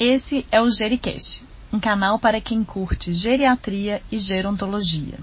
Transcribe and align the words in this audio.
Esse 0.00 0.46
é 0.52 0.62
o 0.62 0.70
Gericast, 0.70 1.44
um 1.72 1.80
canal 1.80 2.20
para 2.20 2.40
quem 2.40 2.62
curte 2.62 3.12
geriatria 3.12 4.00
e 4.12 4.16
gerontologia. 4.16 5.18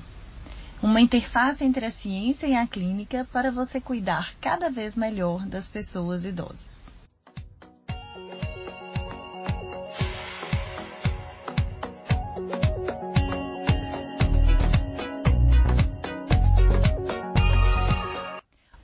Uma 0.83 0.99
interface 0.99 1.63
entre 1.63 1.85
a 1.85 1.89
ciência 1.89 2.45
e 2.45 2.53
a 2.53 2.67
clínica 2.67 3.25
para 3.31 3.53
você 3.53 3.79
cuidar 3.79 4.33
cada 4.41 4.69
vez 4.69 4.97
melhor 4.97 5.45
das 5.45 5.71
pessoas 5.71 6.25
idosas. 6.25 6.84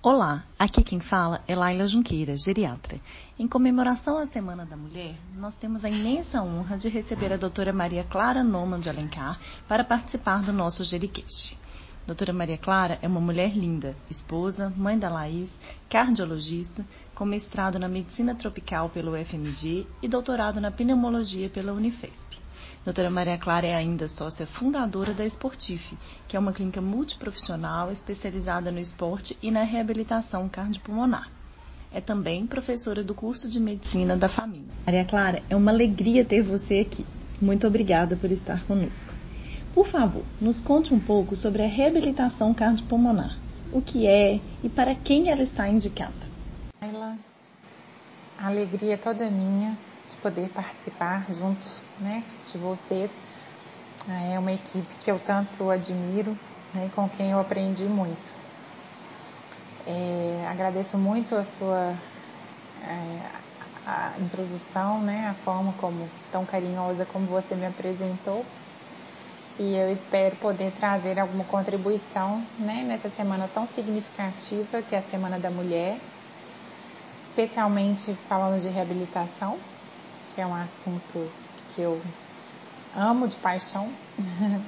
Olá, 0.03 0.43
aqui 0.57 0.83
quem 0.83 0.99
fala 0.99 1.43
é 1.47 1.55
Laila 1.55 1.85
Junqueira, 1.85 2.35
geriatra. 2.35 2.99
Em 3.37 3.47
comemoração 3.47 4.17
à 4.17 4.25
Semana 4.25 4.65
da 4.65 4.75
Mulher, 4.75 5.13
nós 5.35 5.55
temos 5.55 5.85
a 5.85 5.89
imensa 5.91 6.41
honra 6.41 6.75
de 6.75 6.89
receber 6.89 7.31
a 7.31 7.37
doutora 7.37 7.71
Maria 7.71 8.03
Clara 8.03 8.43
Noman 8.43 8.79
de 8.79 8.89
Alencar 8.89 9.39
para 9.67 9.83
participar 9.83 10.41
do 10.41 10.51
nosso 10.51 10.83
Gericast. 10.83 11.55
Doutora 12.07 12.33
Maria 12.33 12.57
Clara 12.57 12.97
é 12.99 13.07
uma 13.07 13.21
mulher 13.21 13.55
linda, 13.55 13.95
esposa, 14.09 14.73
mãe 14.75 14.97
da 14.97 15.07
Laís, 15.07 15.55
cardiologista, 15.87 16.83
com 17.13 17.23
mestrado 17.23 17.77
na 17.77 17.87
Medicina 17.87 18.33
Tropical 18.33 18.89
pelo 18.89 19.11
UFMG 19.11 19.85
e 20.01 20.07
doutorado 20.07 20.59
na 20.59 20.71
Pneumologia 20.71 21.47
pela 21.47 21.73
Unifesp. 21.73 22.39
Doutora 22.83 23.11
Maria 23.11 23.37
Clara 23.37 23.67
é 23.67 23.75
ainda 23.75 24.07
sócia 24.07 24.47
fundadora 24.47 25.13
da 25.13 25.23
Esportif, 25.23 25.93
que 26.27 26.35
é 26.35 26.39
uma 26.39 26.51
clínica 26.51 26.81
multiprofissional 26.81 27.91
especializada 27.91 28.71
no 28.71 28.79
esporte 28.79 29.37
e 29.39 29.51
na 29.51 29.61
reabilitação 29.61 30.49
cardiopulmonar. 30.49 31.29
É 31.93 32.01
também 32.01 32.47
professora 32.47 33.03
do 33.03 33.13
curso 33.13 33.47
de 33.47 33.59
medicina 33.59 34.17
da 34.17 34.27
família. 34.27 34.65
Maria 34.83 35.05
Clara, 35.05 35.43
é 35.47 35.55
uma 35.55 35.69
alegria 35.69 36.25
ter 36.25 36.41
você 36.41 36.79
aqui. 36.79 37.05
Muito 37.39 37.67
obrigada 37.67 38.15
por 38.15 38.31
estar 38.31 38.63
conosco. 38.63 39.13
Por 39.75 39.85
favor, 39.85 40.23
nos 40.39 40.59
conte 40.59 40.91
um 40.91 40.99
pouco 40.99 41.35
sobre 41.35 41.61
a 41.61 41.67
reabilitação 41.67 42.51
cardiopulmonar. 42.51 43.37
O 43.71 43.79
que 43.79 44.07
é 44.07 44.39
e 44.63 44.69
para 44.69 44.95
quem 44.95 45.29
ela 45.29 45.43
está 45.43 45.69
indicada? 45.69 46.31
Ela, 46.81 47.15
a 48.39 48.47
alegria 48.47 48.95
é 48.95 48.97
toda 48.97 49.29
minha 49.29 49.71
de 49.73 49.90
poder 50.21 50.49
participar 50.49 51.25
junto 51.33 51.67
né, 51.99 52.23
de 52.51 52.57
vocês. 52.57 53.11
É 54.33 54.39
uma 54.39 54.51
equipe 54.51 54.95
que 54.99 55.11
eu 55.11 55.19
tanto 55.19 55.69
admiro 55.69 56.37
né, 56.73 56.89
com 56.95 57.07
quem 57.09 57.31
eu 57.31 57.39
aprendi 57.39 57.85
muito. 57.85 58.31
É, 59.85 60.47
agradeço 60.49 60.97
muito 60.97 61.35
a 61.35 61.43
sua 61.45 61.95
é, 62.83 63.41
a 63.85 64.13
introdução, 64.19 65.01
né, 65.01 65.27
a 65.29 65.33
forma 65.43 65.73
como 65.73 66.07
tão 66.31 66.45
carinhosa 66.45 67.05
como 67.05 67.25
você 67.27 67.55
me 67.55 67.65
apresentou. 67.65 68.45
E 69.59 69.75
eu 69.75 69.91
espero 69.91 70.35
poder 70.37 70.71
trazer 70.79 71.19
alguma 71.19 71.43
contribuição 71.43 72.43
né, 72.57 72.83
nessa 72.83 73.09
semana 73.09 73.49
tão 73.53 73.67
significativa 73.67 74.81
que 74.81 74.95
é 74.95 74.99
a 74.99 75.03
Semana 75.03 75.37
da 75.37 75.51
Mulher, 75.51 75.99
especialmente 77.27 78.13
falando 78.27 78.59
de 78.59 78.69
reabilitação, 78.69 79.59
que 80.33 80.41
é 80.41 80.45
um 80.45 80.55
assunto 80.55 81.29
que 81.73 81.81
eu 81.81 82.01
amo 82.95 83.27
de 83.27 83.35
paixão. 83.37 83.89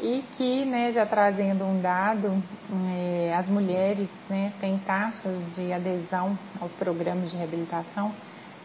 e 0.00 0.22
que, 0.36 0.64
né, 0.64 0.90
já 0.92 1.04
trazendo 1.04 1.64
um 1.64 1.80
dado, 1.80 2.42
é, 2.88 3.34
as 3.34 3.46
mulheres 3.48 4.08
né, 4.28 4.52
têm 4.58 4.78
taxas 4.78 5.54
de 5.54 5.72
adesão 5.72 6.38
aos 6.58 6.72
programas 6.72 7.30
de 7.30 7.36
reabilitação 7.36 8.12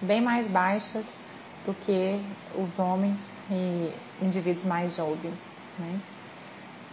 bem 0.01 0.21
mais 0.21 0.47
baixas 0.47 1.05
do 1.65 1.73
que 1.73 2.21
os 2.55 2.79
homens 2.79 3.19
e 3.49 3.91
indivíduos 4.21 4.65
mais 4.65 4.95
jovens. 4.95 5.33
Né? 5.77 5.99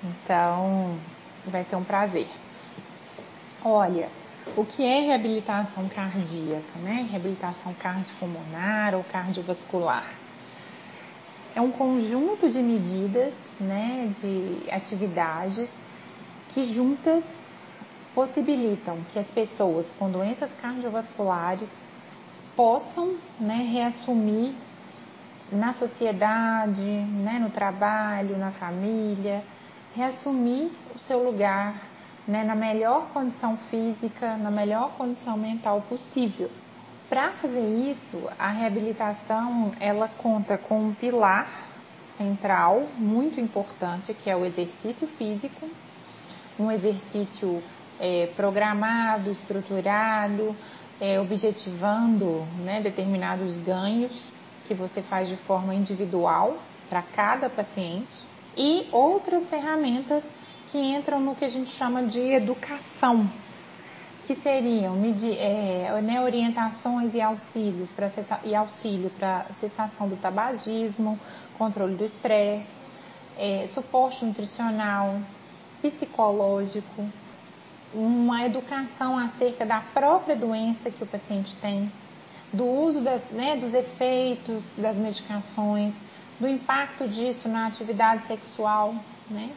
Então, 0.03 0.99
vai 1.47 1.65
ser 1.65 1.77
um 1.77 1.85
prazer. 1.85 2.29
Olha, 3.65 4.09
o 4.57 4.65
que 4.65 4.85
é 4.85 5.01
reabilitação 5.01 5.89
cardíaca, 5.89 6.79
né? 6.79 7.07
Reabilitação 7.11 7.75
cardiopulmonar 7.75 8.95
ou 8.95 9.05
cardiovascular? 9.05 10.07
É 11.55 11.61
um 11.61 11.71
conjunto 11.71 12.51
de 12.51 12.63
medidas, 12.63 13.39
né, 13.61 14.09
de 14.09 14.71
atividades 14.71 15.69
que 16.49 16.65
juntas 16.65 17.25
possibilitam 18.15 19.05
que 19.13 19.19
as 19.19 19.31
pessoas 19.31 19.87
com 19.99 20.11
doenças 20.11 20.53
cardiovasculares 20.55 21.71
possam 22.57 23.19
né, 23.39 23.69
reassumir 23.71 24.55
na 25.51 25.73
sociedade, 25.73 26.83
né, 26.83 27.39
no 27.39 27.51
trabalho, 27.51 28.39
na 28.39 28.51
família, 28.51 29.45
reassumir 29.95 30.71
o 30.95 30.99
seu 30.99 31.23
lugar 31.23 31.92
né, 32.27 32.45
na 32.45 32.55
melhor 32.55 33.09
condição 33.13 33.57
física, 33.71 34.37
na 34.37 34.51
melhor 34.51 34.93
condição 34.93 35.37
mental 35.37 35.83
possível. 35.89 36.51
Para 37.09 37.33
fazer 37.33 37.91
isso, 37.91 38.29
a 38.39 38.49
reabilitação 38.49 39.73
ela 39.79 40.09
conta 40.09 40.57
com 40.57 40.81
um 40.81 40.95
pilar 40.95 41.47
central 42.17 42.87
muito 42.97 43.41
importante 43.41 44.15
que 44.15 44.31
é 44.31 44.37
o 44.37 44.45
exercício 44.45 45.07
físico, 45.07 45.69
um 46.59 46.71
exercício 46.71 47.63
é, 47.99 48.29
programado, 48.37 49.31
estruturado, 49.31 50.57
é, 51.01 51.21
objetivando 51.21 52.47
né, 52.65 52.81
determinados 52.81 53.59
ganhos 53.59 54.29
que 54.67 54.75
você 54.75 55.03
faz 55.03 55.29
de 55.29 55.37
forma 55.37 55.75
individual 55.75 56.57
para 56.89 57.03
cada 57.03 57.51
paciente 57.51 58.27
e 58.57 58.87
outras 58.93 59.49
ferramentas 59.49 60.23
que 60.73 60.79
entram 60.79 61.21
no 61.21 61.37
que 61.37 61.45
a 61.45 61.51
gente 61.51 61.71
chama 61.71 62.05
de 62.05 62.19
educação, 62.19 63.31
que 64.27 64.35
seriam 64.35 64.97
é, 65.37 66.01
né, 66.01 66.23
orientações 66.23 67.15
e 67.15 67.21
auxílios 67.21 67.93
para 67.93 68.11
e 68.43 68.55
auxílio 68.55 69.11
para 69.11 69.45
cessação 69.61 70.09
do 70.09 70.17
tabagismo, 70.17 71.21
controle 71.59 71.95
do 71.95 72.05
estresse, 72.05 72.83
é, 73.37 73.67
suporte 73.67 74.25
nutricional, 74.25 75.21
psicológico, 75.83 77.07
uma 77.93 78.47
educação 78.47 79.19
acerca 79.19 79.67
da 79.67 79.81
própria 79.81 80.35
doença 80.35 80.91
que 80.91 81.05
o 81.05 81.07
paciente 81.07 81.55
tem, 81.57 81.93
do 82.51 82.65
uso 82.65 83.03
das, 83.03 83.23
né, 83.31 83.59
dos 83.59 83.75
efeitos 83.75 84.73
das 84.79 84.97
medicações, 84.97 85.93
do 86.41 86.49
impacto 86.49 87.07
disso 87.07 87.47
na 87.47 87.67
atividade 87.67 88.25
sexual, 88.25 88.95
né? 89.29 89.51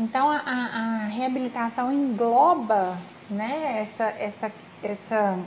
Então 0.00 0.30
a, 0.30 0.38
a 0.38 0.96
reabilitação 1.08 1.92
engloba 1.92 2.96
né, 3.28 3.82
essa, 3.82 4.04
essa, 4.04 4.52
essa 4.82 5.38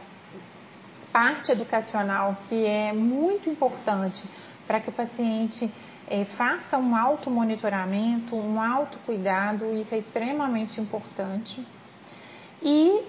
parte 1.11 1.51
educacional 1.51 2.37
que 2.47 2.63
é 2.63 2.93
muito 2.93 3.49
importante 3.49 4.23
para 4.67 4.79
que 4.79 4.89
o 4.89 4.93
paciente 4.93 5.71
é, 6.07 6.23
faça 6.23 6.77
um 6.77 6.95
automonitoramento, 6.95 8.35
um 8.35 8.61
autocuidado, 8.61 9.73
isso 9.75 9.95
é 9.95 9.97
extremamente 9.97 10.79
importante. 10.79 11.65
E 12.61 13.01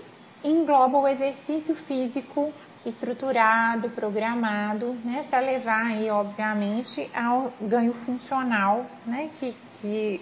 engloba 0.43 0.97
o 0.97 1.07
exercício 1.07 1.75
físico 1.75 2.55
estruturado, 2.87 3.91
programado, 3.91 4.95
né, 5.05 5.27
para 5.29 5.41
levar 5.41 5.89
aí, 5.89 6.09
obviamente, 6.09 7.11
ao 7.15 7.53
ganho 7.61 7.93
funcional, 7.93 8.87
né, 9.05 9.29
que, 9.39 9.55
que, 9.75 10.21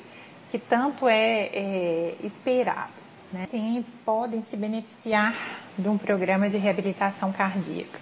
que 0.53 0.59
tanto 0.59 1.09
é, 1.09 1.47
é 1.47 2.17
esperado. 2.23 2.93
Né? 3.33 3.47
Pacientes 3.47 3.95
podem 4.05 4.43
se 4.43 4.55
beneficiar 4.55 5.35
de 5.79 5.89
um 5.89 5.97
programa 5.97 6.47
de 6.51 6.59
reabilitação 6.59 7.33
cardíaca. 7.33 7.99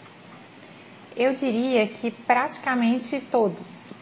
Eu 1.17 1.33
diria 1.33 1.87
que 1.87 2.11
praticamente 2.11 3.21
todos. 3.31 3.93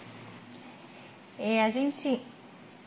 É, 1.38 1.62
a 1.62 1.69
gente 1.69 2.22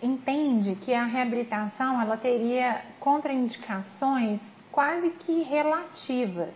entende 0.01 0.73
que 0.81 0.95
a 0.95 1.05
reabilitação 1.05 2.01
ela 2.01 2.17
teria 2.17 2.81
contraindicações 2.99 4.39
quase 4.71 5.11
que 5.11 5.43
relativas. 5.43 6.55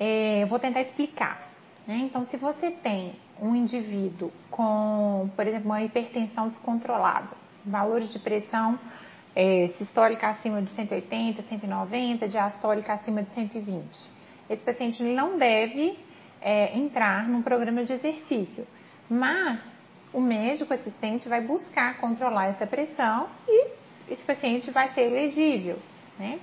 É, 0.00 0.44
vou 0.46 0.58
tentar 0.58 0.80
explicar. 0.80 1.48
Né? 1.86 1.98
Então, 1.98 2.24
se 2.24 2.36
você 2.36 2.72
tem 2.72 3.14
um 3.40 3.54
indivíduo 3.54 4.32
com, 4.50 5.30
por 5.36 5.46
exemplo, 5.46 5.66
uma 5.66 5.80
hipertensão 5.80 6.48
descontrolada, 6.48 7.43
valores 7.64 8.12
de 8.12 8.18
pressão 8.18 8.78
é, 9.34 9.70
sistólica 9.78 10.28
acima 10.28 10.62
de 10.62 10.70
180, 10.70 11.42
190, 11.42 12.28
diastólica 12.28 12.92
acima 12.92 13.22
de 13.22 13.32
120. 13.32 13.84
Esse 14.48 14.62
paciente 14.62 15.02
não 15.02 15.38
deve 15.38 15.98
é, 16.40 16.76
entrar 16.76 17.26
num 17.28 17.42
programa 17.42 17.84
de 17.84 17.92
exercício, 17.92 18.66
mas 19.08 19.58
o 20.12 20.20
médico 20.20 20.72
assistente 20.72 21.28
vai 21.28 21.40
buscar 21.40 21.98
controlar 21.98 22.46
essa 22.46 22.66
pressão 22.66 23.28
e 23.48 23.68
esse 24.08 24.22
paciente 24.24 24.70
vai 24.70 24.88
ser 24.92 25.02
elegível. 25.02 25.78
Né? 26.18 26.38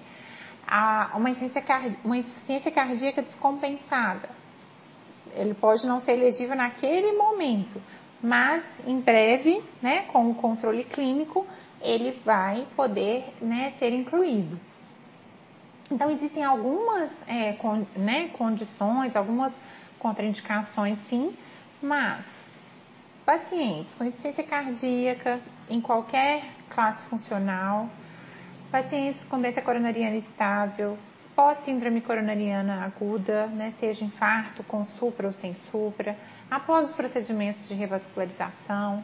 uma, 1.16 1.30
insuficiência 1.30 1.98
uma 2.04 2.18
insuficiência 2.18 2.72
cardíaca 2.72 3.22
descompensada. 3.22 4.30
ele 5.34 5.54
pode 5.54 5.86
não 5.86 6.00
ser 6.00 6.14
elegível 6.14 6.56
naquele 6.56 7.14
momento, 7.14 7.82
mas 8.22 8.64
em 8.86 9.00
breve, 9.00 9.64
né, 9.82 10.04
com 10.12 10.30
o 10.30 10.36
controle 10.36 10.84
clínico, 10.84 11.46
ele 11.82 12.20
vai 12.24 12.68
poder 12.76 13.26
né, 13.42 13.74
ser 13.80 13.94
incluído. 13.94 14.60
Então, 15.92 16.10
existem 16.10 16.44
algumas 16.44 17.12
é, 17.28 17.54
con, 17.54 17.86
né, 17.96 18.30
condições, 18.30 19.16
algumas 19.16 19.52
contraindicações, 20.00 20.98
sim, 21.08 21.36
mas 21.82 22.24
pacientes 23.26 23.94
com 23.94 24.04
insuficiência 24.04 24.44
cardíaca 24.44 25.40
em 25.70 25.82
qualquer 25.82 26.44
classe 26.70 27.04
funcional, 27.06 27.90
pacientes 28.72 29.24
com 29.24 29.40
doença 29.40 29.62
coronariana 29.62 30.16
estável, 30.16 30.98
pós-síndrome 31.36 32.01
coronariana 32.01 32.83
aguda, 32.83 33.48
né, 33.48 33.74
seja 33.80 34.06
infarto 34.06 34.63
com 34.63 34.86
supra 34.86 35.28
ou 35.28 35.33
sem 35.33 35.54
supra, 35.54 36.18
após 36.50 36.89
os 36.89 36.95
procedimentos 36.95 37.68
de 37.68 37.74
revascularização, 37.74 39.04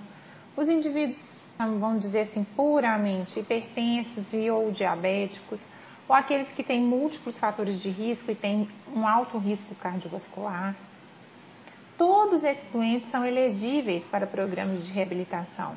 os 0.55 0.69
indivíduos, 0.69 1.41
vamos 1.57 2.01
dizer 2.01 2.21
assim, 2.21 2.43
puramente 2.43 3.39
hipertensos 3.39 4.33
e 4.33 4.49
ou 4.49 4.71
diabéticos, 4.71 5.67
ou 6.07 6.15
aqueles 6.15 6.51
que 6.51 6.63
têm 6.63 6.81
múltiplos 6.81 7.37
fatores 7.37 7.81
de 7.81 7.89
risco 7.89 8.31
e 8.31 8.35
têm 8.35 8.67
um 8.95 9.07
alto 9.07 9.37
risco 9.37 9.75
cardiovascular. 9.75 10.75
Todos 11.97 12.43
esses 12.43 12.65
doentes 12.71 13.09
são 13.09 13.25
elegíveis 13.25 14.05
para 14.05 14.27
programas 14.27 14.85
de 14.85 14.91
reabilitação. 14.91 15.75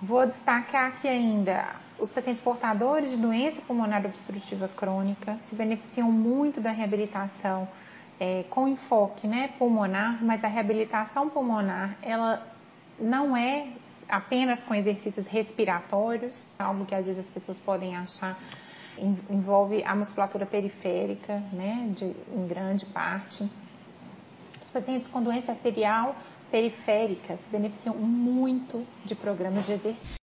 Vou 0.00 0.26
destacar 0.26 0.88
aqui 0.88 1.08
ainda 1.08 1.74
os 1.98 2.10
pacientes 2.10 2.42
portadores 2.42 3.10
de 3.10 3.16
doença 3.16 3.60
pulmonar 3.62 4.04
obstrutiva 4.04 4.68
crônica 4.68 5.38
se 5.46 5.54
beneficiam 5.54 6.10
muito 6.10 6.60
da 6.60 6.70
reabilitação 6.70 7.68
é, 8.20 8.44
com 8.50 8.68
enfoque 8.68 9.26
né, 9.26 9.50
pulmonar, 9.58 10.18
mas 10.22 10.42
a 10.44 10.48
reabilitação 10.48 11.28
pulmonar 11.28 11.96
ela 12.02 12.46
não 12.98 13.36
é 13.36 13.68
apenas 14.08 14.62
com 14.62 14.74
exercícios 14.74 15.26
respiratórios, 15.26 16.48
algo 16.58 16.84
que 16.84 16.94
às 16.94 17.06
vezes 17.06 17.24
as 17.26 17.30
pessoas 17.30 17.58
podem 17.58 17.96
achar 17.96 18.38
envolve 19.30 19.82
a 19.84 19.94
musculatura 19.94 20.44
periférica, 20.44 21.40
né, 21.52 21.88
de, 21.94 22.04
em 22.04 22.46
grande 22.48 22.84
parte. 22.86 23.48
Os 24.60 24.70
pacientes 24.70 25.08
com 25.08 25.22
doença 25.22 25.52
arterial 25.52 26.16
periférica 26.50 27.36
se 27.36 27.48
beneficiam 27.50 27.94
muito 27.94 28.84
de 29.04 29.14
programas 29.14 29.66
de 29.66 29.72
exercício. 29.72 30.18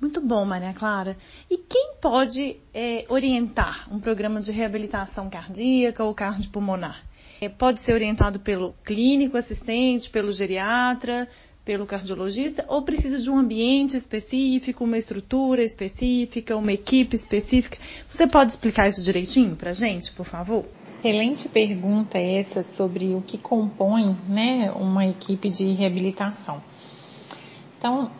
Muito 0.00 0.20
bom, 0.20 0.44
Maria 0.44 0.74
Clara. 0.74 1.16
E 1.50 1.56
quem 1.56 1.94
pode 2.00 2.56
é, 2.74 3.06
orientar 3.08 3.88
um 3.90 3.98
programa 3.98 4.40
de 4.40 4.52
reabilitação 4.52 5.30
cardíaca 5.30 6.04
ou 6.04 6.12
cardiopulmonar? 6.12 7.02
É, 7.40 7.48
pode 7.48 7.80
ser 7.80 7.94
orientado 7.94 8.38
pelo 8.38 8.74
clínico 8.84 9.36
assistente, 9.36 10.10
pelo 10.10 10.30
geriatra, 10.30 11.26
pelo 11.64 11.86
cardiologista, 11.86 12.64
ou 12.68 12.82
precisa 12.82 13.18
de 13.18 13.30
um 13.30 13.38
ambiente 13.38 13.96
específico, 13.96 14.84
uma 14.84 14.98
estrutura 14.98 15.62
específica, 15.62 16.56
uma 16.56 16.72
equipe 16.72 17.16
específica? 17.16 17.78
Você 18.06 18.26
pode 18.26 18.52
explicar 18.52 18.88
isso 18.88 19.02
direitinho 19.02 19.56
para 19.56 19.72
gente, 19.72 20.12
por 20.12 20.26
favor? 20.26 20.66
Excelente 20.98 21.48
pergunta 21.48 22.18
essa 22.18 22.62
sobre 22.76 23.14
o 23.14 23.22
que 23.22 23.38
compõe 23.38 24.16
né, 24.28 24.70
uma 24.72 25.06
equipe 25.06 25.48
de 25.48 25.72
reabilitação. 25.72 26.62
Então, 27.78 28.10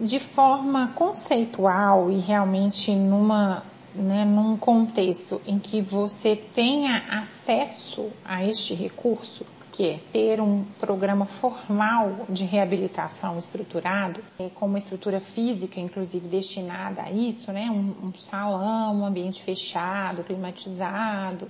de 0.00 0.20
forma 0.20 0.88
conceitual 0.94 2.10
e 2.10 2.18
realmente 2.18 2.94
numa, 2.94 3.64
né, 3.94 4.24
num 4.24 4.56
contexto 4.56 5.40
em 5.46 5.58
que 5.58 5.80
você 5.80 6.36
tenha 6.36 7.02
acesso 7.10 8.10
a 8.24 8.44
este 8.44 8.74
recurso, 8.74 9.44
que 9.72 9.86
é 9.86 10.00
ter 10.12 10.40
um 10.40 10.64
programa 10.80 11.26
formal 11.26 12.26
de 12.28 12.44
reabilitação 12.44 13.38
estruturado, 13.38 14.20
é, 14.38 14.48
com 14.48 14.66
uma 14.66 14.78
estrutura 14.78 15.20
física, 15.20 15.80
inclusive, 15.80 16.26
destinada 16.28 17.02
a 17.02 17.10
isso, 17.10 17.52
né, 17.52 17.70
um, 17.70 18.08
um 18.08 18.12
salão, 18.14 19.00
um 19.00 19.04
ambiente 19.04 19.42
fechado, 19.42 20.24
climatizado, 20.24 21.48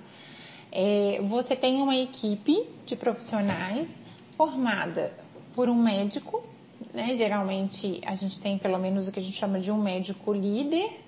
é, 0.70 1.20
você 1.28 1.56
tem 1.56 1.80
uma 1.80 1.96
equipe 1.96 2.66
de 2.84 2.94
profissionais 2.96 3.98
formada 4.36 5.12
por 5.54 5.68
um 5.68 5.74
médico 5.74 6.44
né? 6.92 7.16
Geralmente 7.16 8.00
a 8.06 8.14
gente 8.14 8.40
tem 8.40 8.58
pelo 8.58 8.78
menos 8.78 9.08
o 9.08 9.12
que 9.12 9.18
a 9.18 9.22
gente 9.22 9.36
chama 9.36 9.60
de 9.60 9.70
um 9.70 9.80
médico 9.80 10.32
líder, 10.32 11.00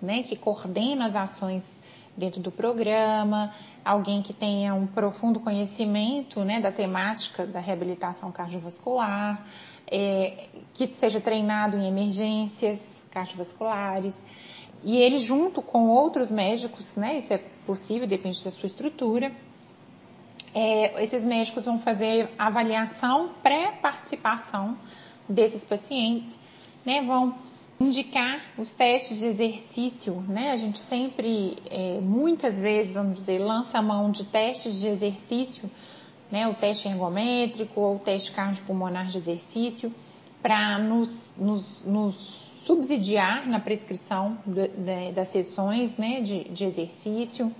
né? 0.00 0.22
Que 0.22 0.36
coordena 0.36 1.06
as 1.06 1.16
ações 1.16 1.80
dentro 2.16 2.40
do 2.40 2.50
programa, 2.50 3.54
alguém 3.84 4.22
que 4.22 4.32
tenha 4.32 4.74
um 4.74 4.86
profundo 4.86 5.40
conhecimento 5.40 6.44
né, 6.44 6.60
da 6.60 6.70
temática 6.70 7.46
da 7.46 7.60
reabilitação 7.60 8.30
cardiovascular, 8.30 9.44
é, 9.90 10.48
que 10.74 10.88
seja 10.88 11.20
treinado 11.20 11.76
em 11.78 11.86
emergências 11.88 13.02
cardiovasculares, 13.10 14.22
e 14.84 14.96
ele 14.96 15.18
junto 15.18 15.60
com 15.62 15.88
outros 15.88 16.30
médicos, 16.30 16.94
né, 16.94 17.18
isso 17.18 17.32
é 17.32 17.38
possível, 17.66 18.06
depende 18.06 18.42
da 18.44 18.50
sua 18.50 18.66
estrutura, 18.66 19.32
é, 20.54 21.02
esses 21.02 21.24
médicos 21.24 21.64
vão 21.64 21.78
fazer 21.78 22.28
avaliação 22.38 23.30
pré-participação 23.42 24.76
desses 25.30 25.64
pacientes, 25.64 26.28
né, 26.84 27.02
vão 27.02 27.34
indicar 27.80 28.42
os 28.58 28.70
testes 28.70 29.18
de 29.18 29.26
exercício, 29.26 30.22
né? 30.28 30.52
A 30.52 30.56
gente 30.58 30.78
sempre, 30.80 31.56
é, 31.70 31.98
muitas 31.98 32.58
vezes, 32.58 32.92
vamos 32.92 33.16
dizer, 33.16 33.38
lança 33.38 33.78
a 33.78 33.82
mão 33.82 34.10
de 34.10 34.24
testes 34.24 34.78
de 34.78 34.86
exercício, 34.86 35.70
né? 36.30 36.46
O 36.46 36.54
teste 36.54 36.88
ergométrico 36.88 37.80
ou 37.80 37.96
o 37.96 37.98
teste 37.98 38.32
cardiopulmonar 38.32 39.06
de 39.06 39.16
exercício, 39.16 39.94
para 40.42 40.78
nos, 40.78 41.32
nos, 41.38 41.82
nos, 41.86 42.50
subsidiar 42.64 43.48
na 43.48 43.58
prescrição 43.58 44.36
de, 44.46 44.68
de, 44.68 45.12
das 45.12 45.28
sessões, 45.28 45.96
né? 45.96 46.20
De, 46.20 46.44
de 46.50 46.64
exercício 46.64 47.50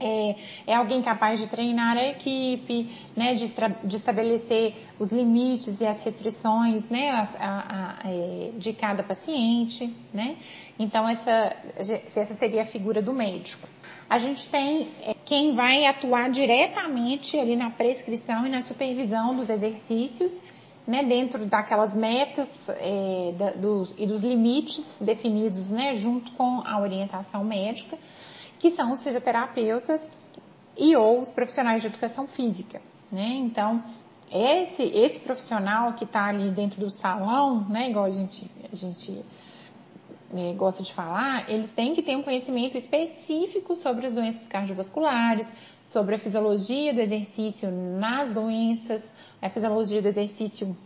é, 0.00 0.34
é, 0.66 0.74
alguém 0.74 1.02
capaz 1.02 1.38
de 1.38 1.48
treinar 1.48 1.96
a 1.96 2.08
equipe, 2.08 2.90
né, 3.14 3.34
de, 3.34 3.52
de, 3.84 3.96
estabelecer 3.96 4.74
os 4.98 5.12
limites 5.12 5.80
e 5.80 5.86
as 5.86 6.00
restrições 6.02 6.88
né, 6.88 7.10
a, 7.10 7.28
a, 7.38 7.96
a, 8.02 8.10
é, 8.10 8.50
de 8.56 8.72
cada 8.72 9.02
paciente. 9.02 9.94
Né? 10.12 10.36
Então, 10.78 11.06
essa, 11.06 11.56
essa 12.16 12.34
seria 12.36 12.62
a 12.62 12.66
figura 12.66 13.02
do 13.02 13.12
médico. 13.12 13.68
A 14.08 14.18
gente 14.18 14.48
tem 14.48 14.88
é, 15.02 15.14
quem 15.24 15.54
vai 15.54 15.84
atuar 15.84 16.30
diretamente 16.30 17.38
ali 17.38 17.54
na 17.54 17.70
prescrição 17.70 18.46
e 18.46 18.48
na 18.48 18.62
supervisão 18.62 19.36
dos 19.36 19.50
exercícios, 19.50 20.32
né, 20.86 21.04
dentro 21.04 21.44
daquelas 21.44 21.94
metas 21.94 22.48
é, 22.68 23.34
da, 23.36 23.50
dos, 23.50 23.94
e 23.98 24.06
dos 24.06 24.22
limites 24.22 24.82
definidos 24.98 25.70
né, 25.70 25.94
junto 25.94 26.32
com 26.32 26.62
a 26.64 26.80
orientação 26.80 27.44
médica 27.44 27.98
que 28.60 28.70
são 28.70 28.92
os 28.92 29.02
fisioterapeutas 29.02 30.00
e 30.76 30.94
ou 30.94 31.22
os 31.22 31.30
profissionais 31.30 31.82
de 31.82 31.88
educação 31.88 32.28
física, 32.28 32.80
né? 33.10 33.34
Então, 33.34 33.82
esse, 34.30 34.82
esse 34.82 35.18
profissional 35.18 35.94
que 35.94 36.04
está 36.04 36.26
ali 36.26 36.50
dentro 36.52 36.78
do 36.78 36.90
salão, 36.90 37.66
né, 37.68 37.90
igual 37.90 38.04
a 38.04 38.10
gente, 38.10 38.48
a 38.72 38.76
gente 38.76 39.24
é, 40.32 40.52
gosta 40.52 40.82
de 40.84 40.92
falar, 40.92 41.50
eles 41.50 41.70
têm 41.70 41.94
que 41.94 42.02
ter 42.02 42.16
um 42.16 42.22
conhecimento 42.22 42.78
específico 42.78 43.74
sobre 43.74 44.06
as 44.06 44.12
doenças 44.12 44.46
cardiovasculares, 44.46 45.48
sobre 45.86 46.14
a 46.14 46.18
fisiologia 46.20 46.94
do 46.94 47.00
exercício 47.00 47.68
nas 47.72 48.32
doenças, 48.32 49.02
a 49.42 49.50
fisiologia 49.50 50.00
do 50.00 50.06
exercício 50.06 50.76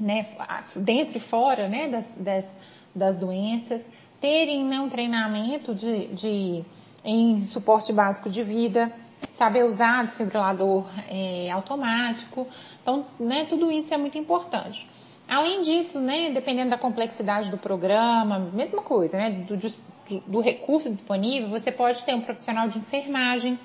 né, 0.00 0.26
dentro 0.74 1.18
e 1.18 1.20
fora 1.20 1.68
né, 1.68 1.88
das, 1.88 2.06
das, 2.16 2.44
das 2.92 3.16
doenças, 3.16 3.82
terem 4.20 4.64
né, 4.64 4.80
um 4.80 4.88
treinamento 4.88 5.72
de, 5.72 6.08
de 6.08 6.64
em 7.04 7.44
suporte 7.44 7.92
básico 7.92 8.28
de 8.28 8.42
vida, 8.42 8.92
saber 9.34 9.64
usar 9.64 10.06
desfibrilador 10.06 10.86
é, 11.08 11.50
automático. 11.50 12.46
Então, 12.82 13.06
né, 13.18 13.46
tudo 13.48 13.70
isso 13.70 13.92
é 13.92 13.96
muito 13.96 14.18
importante. 14.18 14.88
Além 15.28 15.62
disso, 15.62 16.00
né, 16.00 16.30
dependendo 16.30 16.70
da 16.70 16.78
complexidade 16.78 17.50
do 17.50 17.58
programa, 17.58 18.38
mesma 18.38 18.82
coisa, 18.82 19.16
né, 19.16 19.30
do, 19.30 19.56
do, 19.56 19.74
do 20.26 20.40
recurso 20.40 20.90
disponível, 20.90 21.50
você 21.50 21.70
pode 21.70 22.02
ter 22.04 22.14
um 22.14 22.22
profissional 22.22 22.68
de 22.68 22.78
enfermagem 22.78 23.58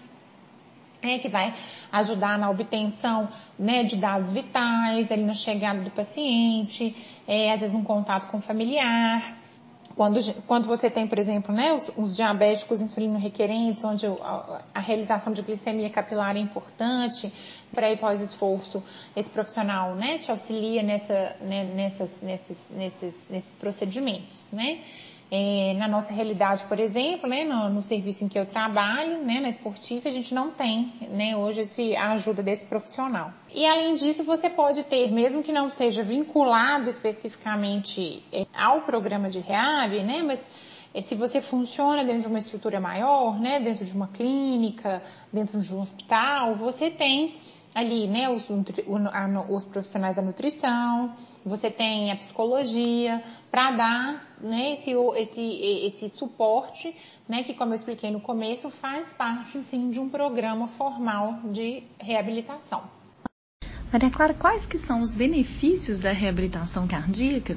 é, 1.02 1.20
que 1.20 1.28
vai 1.28 1.54
ajudar 1.92 2.38
na 2.38 2.50
obtenção 2.50 3.28
né, 3.60 3.84
de 3.84 3.98
dados 3.98 4.32
vitais, 4.32 5.12
ali 5.12 5.24
na 5.24 5.34
chegada 5.34 5.82
do 5.82 5.92
paciente, 5.92 6.96
é, 7.28 7.52
às 7.52 7.60
vezes 7.60 7.76
um 7.76 7.84
contato 7.84 8.30
com 8.30 8.38
o 8.38 8.42
familiar. 8.42 9.43
Quando, 9.96 10.20
quando 10.48 10.68
você 10.68 10.90
tem, 10.90 11.08
por 11.08 11.20
exemplo, 11.20 11.54
né, 11.54 11.74
os, 11.74 11.92
os 11.96 12.16
diabéticos 12.16 12.82
insulino 12.82 13.20
requerentes, 13.20 13.84
onde 13.84 14.08
a, 14.08 14.62
a, 14.74 14.80
realização 14.80 15.32
de 15.32 15.42
glicemia 15.44 15.90
capilar 15.90 16.36
é 16.36 16.40
importante, 16.40 17.32
para 17.72 17.92
e 17.92 17.98
pós-esforço, 17.98 18.84
esse 19.16 19.30
profissional 19.30 19.94
né, 19.96 20.18
te 20.18 20.32
auxilia 20.32 20.82
nessa, 20.82 21.36
né, 21.42 21.64
nessas, 21.76 22.12
nesses, 22.22 22.58
nesses, 22.72 23.14
nesses 23.30 23.56
procedimentos. 23.58 24.48
Né? 24.52 24.80
É, 25.36 25.74
na 25.80 25.88
nossa 25.88 26.14
realidade, 26.14 26.64
por 26.66 26.80
exemplo, 26.80 27.28
né, 27.28 27.44
no, 27.44 27.68
no, 27.68 27.82
serviço 27.82 28.24
em 28.24 28.28
que 28.28 28.38
eu 28.38 28.46
trabalho, 28.46 29.24
né, 29.24 29.40
na 29.40 29.50
esportiva, 29.50 30.08
a 30.08 30.12
gente 30.12 30.32
não 30.32 30.52
tem 30.52 30.94
né, 31.10 31.36
hoje 31.36 31.62
esse, 31.62 31.96
a 31.96 32.12
ajuda 32.12 32.44
desse 32.44 32.66
profissional. 32.66 33.34
E 33.52 33.66
além 33.66 33.96
disso, 33.96 34.24
você 34.24 34.48
pode 34.48 34.84
ter, 34.84 35.12
mesmo 35.12 35.42
que 35.42 35.52
não 35.52 35.72
seja 35.72 36.04
vinculado 36.04 36.88
especificamente 36.88 38.24
é, 38.32 38.46
ao 38.56 38.82
programa 38.82 39.28
de 39.28 39.40
REAB, 39.40 40.04
né, 40.04 40.22
mas 40.22 40.40
é, 40.94 41.02
se 41.02 41.16
você 41.16 41.42
funciona 41.42 42.06
dentro 42.06 42.22
de 42.22 42.28
uma 42.28 42.38
estrutura 42.38 42.80
maior, 42.80 43.40
né, 43.40 43.60
dentro 43.60 43.84
de 43.84 43.92
uma 43.92 44.10
clínica, 44.10 45.02
dentro 45.34 45.60
de 45.60 45.74
um 45.74 45.82
hospital, 45.82 46.58
você 46.58 46.92
tem 46.92 47.38
ali, 47.74 48.06
né, 48.08 48.30
os, 48.30 48.48
os 49.50 49.66
profissionais 49.66 50.16
da 50.16 50.22
nutrição, 50.22 51.16
você 51.46 51.70
tem 51.70 52.12
a 52.12 52.16
psicologia 52.16 53.24
para 53.52 53.72
dar 53.72 54.36
né, 54.42 54.74
esse, 54.74 54.92
esse, 54.92 55.42
esse 55.88 56.10
suporte, 56.10 56.96
né, 57.28 57.44
que 57.44 57.54
como 57.54 57.72
eu 57.72 57.76
expliquei 57.76 58.12
no 58.12 58.20
começo, 58.20 58.70
faz 58.70 59.12
parte 59.14 59.62
sim 59.64 59.92
de 59.92 60.00
um 60.00 60.10
programa 60.10 60.68
formal 60.70 61.40
de 61.46 61.84
reabilitação. 62.00 62.84
Maria 63.92 64.10
Clara, 64.10 64.34
quais 64.34 64.66
que 64.66 64.78
são 64.78 65.02
os 65.02 65.14
benefícios 65.14 66.00
da 66.00 66.12
reabilitação 66.12 66.88
cardíaca? 66.88 67.56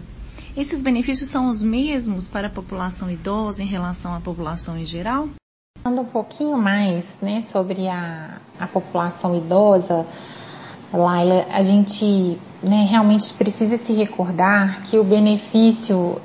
Esses 0.57 0.83
benefícios 0.83 1.28
são 1.28 1.49
os 1.49 1.62
mesmos 1.62 2.28
para 2.28 2.49
a 2.49 2.50
população 2.50 3.11
idosa 3.11 3.62
em 3.62 3.66
relação 3.66 4.14
à 4.14 4.21
população 4.21 4.76
em 4.76 4.87
geral? 4.87 5.28
Falando 5.83 6.02
um 6.02 6.07
pouquinho 6.07 6.57
mais 6.59 7.07
né, 7.23 7.43
sobre 7.43 7.88
a, 7.88 8.40
a 8.59 8.66
população 8.66 9.37
idosa, 9.37 10.07
Laila, 10.93 11.47
a 11.50 11.62
gente 11.62 12.38
né, 12.62 12.87
realmente 12.88 13.33
precisa 13.35 13.76
se 13.76 13.93
recordar 13.93 14.83
que 14.83 14.99
o 14.99 15.05
benefício, 15.05 16.21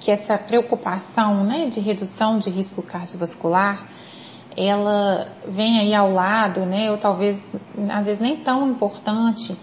que 0.00 0.10
essa 0.10 0.38
preocupação 0.38 1.44
né, 1.44 1.66
de 1.66 1.80
redução 1.80 2.38
de 2.38 2.48
risco 2.48 2.82
cardiovascular, 2.82 3.86
ela 4.56 5.28
vem 5.46 5.78
aí 5.78 5.94
ao 5.94 6.10
lado, 6.10 6.60
né, 6.60 6.90
ou 6.90 6.98
talvez 6.98 7.40
às 7.90 8.06
vezes 8.06 8.20
nem 8.20 8.38
tão 8.38 8.68
importante, 8.68 9.56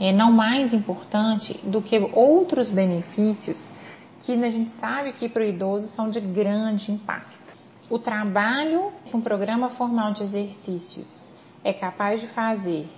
é, 0.00 0.12
não 0.12 0.32
mais 0.32 0.72
importante 0.72 1.60
do 1.62 1.80
que 1.80 1.98
outros 2.12 2.70
benefícios 2.70 3.72
que 4.20 4.32
a 4.32 4.50
gente 4.50 4.70
sabe 4.70 5.12
que 5.12 5.28
para 5.28 5.42
o 5.42 5.44
idoso 5.44 5.88
são 5.88 6.08
de 6.08 6.20
grande 6.20 6.90
impacto. 6.90 7.54
O 7.90 7.98
trabalho 7.98 8.90
que 9.04 9.14
um 9.14 9.20
programa 9.20 9.68
formal 9.68 10.14
de 10.14 10.22
exercícios 10.22 11.34
é 11.62 11.72
capaz 11.72 12.20
de 12.20 12.26
fazer 12.28 12.88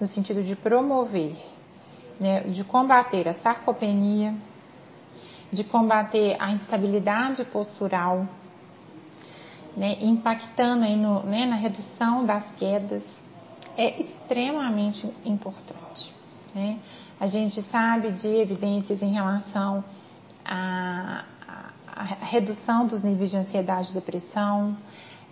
no 0.00 0.06
sentido 0.06 0.42
de 0.42 0.56
promover, 0.56 1.36
né, 2.18 2.40
de 2.42 2.64
combater 2.64 3.28
a 3.28 3.34
sarcopenia, 3.34 4.34
de 5.52 5.62
combater 5.62 6.36
a 6.40 6.52
instabilidade 6.52 7.44
postural, 7.44 8.26
né, 9.76 9.98
impactando 10.00 10.84
aí 10.84 10.96
no, 10.96 11.22
né, 11.24 11.44
na 11.46 11.56
redução 11.56 12.24
das 12.24 12.50
quedas, 12.52 13.02
é 13.76 14.00
extremamente 14.00 15.06
importante. 15.24 16.12
Né? 16.54 16.78
A 17.18 17.26
gente 17.26 17.62
sabe 17.62 18.10
de 18.12 18.26
evidências 18.26 19.02
em 19.02 19.12
relação 19.12 19.84
à, 20.44 21.24
à, 21.46 21.70
à 21.86 22.02
redução 22.04 22.86
dos 22.86 23.02
níveis 23.02 23.30
de 23.30 23.36
ansiedade 23.36 23.90
e 23.90 23.94
depressão, 23.94 24.76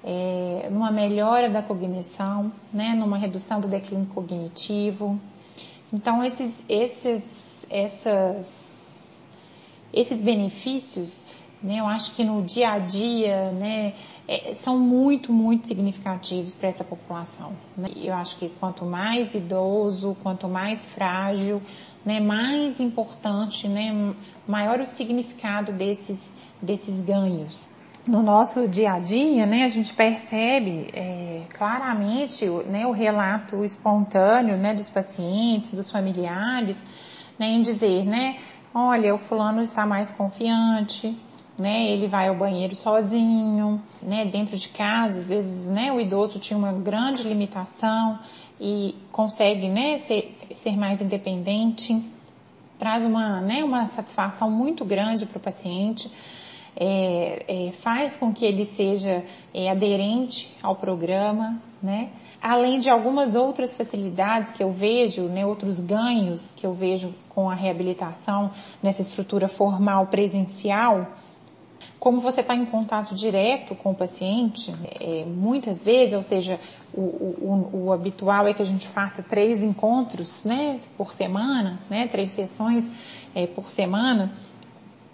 é, 0.04 0.68
numa 0.70 0.90
melhora 0.90 1.50
da 1.50 1.62
cognição, 1.62 2.52
né, 2.72 2.94
numa 2.94 3.18
redução 3.18 3.60
do 3.60 3.68
declínio 3.68 4.06
cognitivo. 4.06 5.18
Então, 5.92 6.22
esses, 6.22 6.64
esses, 6.68 7.22
essas, 7.68 8.76
esses 9.92 10.20
benefícios, 10.20 11.26
né, 11.62 11.80
eu 11.80 11.86
acho 11.86 12.14
que 12.14 12.22
no 12.22 12.42
dia 12.42 12.72
a 12.72 12.78
dia, 12.78 13.50
né, 13.52 13.94
é, 14.26 14.54
são 14.54 14.78
muito, 14.78 15.32
muito 15.32 15.66
significativos 15.66 16.54
para 16.54 16.68
essa 16.68 16.84
população. 16.84 17.52
Né? 17.76 17.88
Eu 17.96 18.14
acho 18.14 18.38
que 18.38 18.48
quanto 18.60 18.84
mais 18.84 19.34
idoso, 19.34 20.16
quanto 20.22 20.48
mais 20.48 20.84
frágil, 20.84 21.60
né, 22.04 22.20
mais 22.20 22.78
importante, 22.78 23.66
né, 23.66 24.14
maior 24.46 24.80
o 24.80 24.86
significado 24.86 25.72
desses, 25.72 26.34
desses 26.62 27.00
ganhos 27.00 27.68
no 28.08 28.22
nosso 28.22 28.66
dia 28.66 28.94
a 28.94 28.98
dia, 28.98 29.44
né, 29.44 29.64
a 29.64 29.68
gente 29.68 29.92
percebe 29.92 30.88
é, 30.94 31.42
claramente 31.52 32.46
né, 32.66 32.86
o 32.86 32.90
relato 32.90 33.62
espontâneo 33.64 34.56
né, 34.56 34.74
dos 34.74 34.88
pacientes, 34.88 35.70
dos 35.72 35.90
familiares, 35.90 36.82
né, 37.38 37.48
em 37.48 37.60
dizer, 37.60 38.06
né, 38.06 38.38
olha, 38.74 39.14
o 39.14 39.18
fulano 39.18 39.60
está 39.60 39.84
mais 39.84 40.10
confiante, 40.10 41.14
né, 41.58 41.86
ele 41.90 42.08
vai 42.08 42.28
ao 42.28 42.34
banheiro 42.34 42.74
sozinho, 42.74 43.82
né, 44.02 44.24
dentro 44.24 44.56
de 44.56 44.68
casa, 44.70 45.20
às 45.20 45.28
vezes, 45.28 45.68
né, 45.68 45.92
o 45.92 46.00
idoso 46.00 46.38
tinha 46.38 46.58
uma 46.58 46.72
grande 46.72 47.22
limitação 47.22 48.18
e 48.58 48.96
consegue, 49.12 49.68
né, 49.68 49.98
ser, 49.98 50.34
ser 50.62 50.78
mais 50.78 51.02
independente, 51.02 52.02
traz 52.78 53.04
uma, 53.04 53.42
né, 53.42 53.62
uma 53.62 53.86
satisfação 53.88 54.50
muito 54.50 54.82
grande 54.82 55.26
para 55.26 55.36
o 55.36 55.40
paciente 55.40 56.10
é, 56.80 57.44
é, 57.48 57.72
faz 57.72 58.16
com 58.16 58.32
que 58.32 58.44
ele 58.44 58.64
seja 58.64 59.24
é, 59.52 59.68
aderente 59.68 60.56
ao 60.62 60.76
programa, 60.76 61.60
né? 61.82 62.10
Além 62.40 62.78
de 62.78 62.88
algumas 62.88 63.34
outras 63.34 63.74
facilidades 63.74 64.52
que 64.52 64.62
eu 64.62 64.70
vejo, 64.70 65.22
né, 65.22 65.44
outros 65.44 65.80
ganhos 65.80 66.52
que 66.52 66.64
eu 66.64 66.72
vejo 66.72 67.12
com 67.30 67.50
a 67.50 67.54
reabilitação 67.54 68.52
nessa 68.80 69.00
estrutura 69.00 69.48
formal 69.48 70.06
presencial, 70.06 71.08
como 71.98 72.20
você 72.20 72.42
está 72.42 72.54
em 72.54 72.64
contato 72.64 73.12
direto 73.12 73.74
com 73.74 73.90
o 73.90 73.94
paciente, 73.94 74.72
é, 75.00 75.24
muitas 75.24 75.82
vezes, 75.82 76.14
ou 76.14 76.22
seja, 76.22 76.60
o, 76.94 77.00
o, 77.00 77.70
o, 77.86 77.92
habitual 77.92 78.46
é 78.46 78.54
que 78.54 78.62
a 78.62 78.66
gente 78.66 78.86
faça 78.86 79.20
três 79.20 79.60
encontros 79.64 80.44
né, 80.44 80.78
por 80.96 81.12
semana, 81.12 81.80
né, 81.90 82.06
três 82.06 82.30
sessões 82.30 82.84
é, 83.34 83.48
por 83.48 83.68
semana 83.70 84.32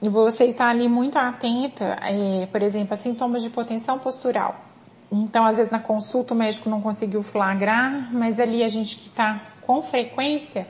você 0.02 0.44
está 0.44 0.68
ali 0.68 0.88
muito 0.88 1.18
atenta, 1.18 1.96
é, 2.02 2.46
por 2.46 2.62
exemplo, 2.62 2.94
a 2.94 2.96
sintomas 2.96 3.42
de 3.42 3.48
hipotensão 3.48 3.98
postural. 3.98 4.56
Então, 5.10 5.44
às 5.44 5.56
vezes 5.56 5.70
na 5.70 5.78
consulta 5.78 6.34
o 6.34 6.36
médico 6.36 6.68
não 6.68 6.80
conseguiu 6.80 7.22
flagrar, 7.22 8.10
mas 8.12 8.40
ali 8.40 8.62
a 8.62 8.68
gente 8.68 8.96
que 8.96 9.08
está 9.08 9.40
com 9.62 9.82
frequência 9.82 10.66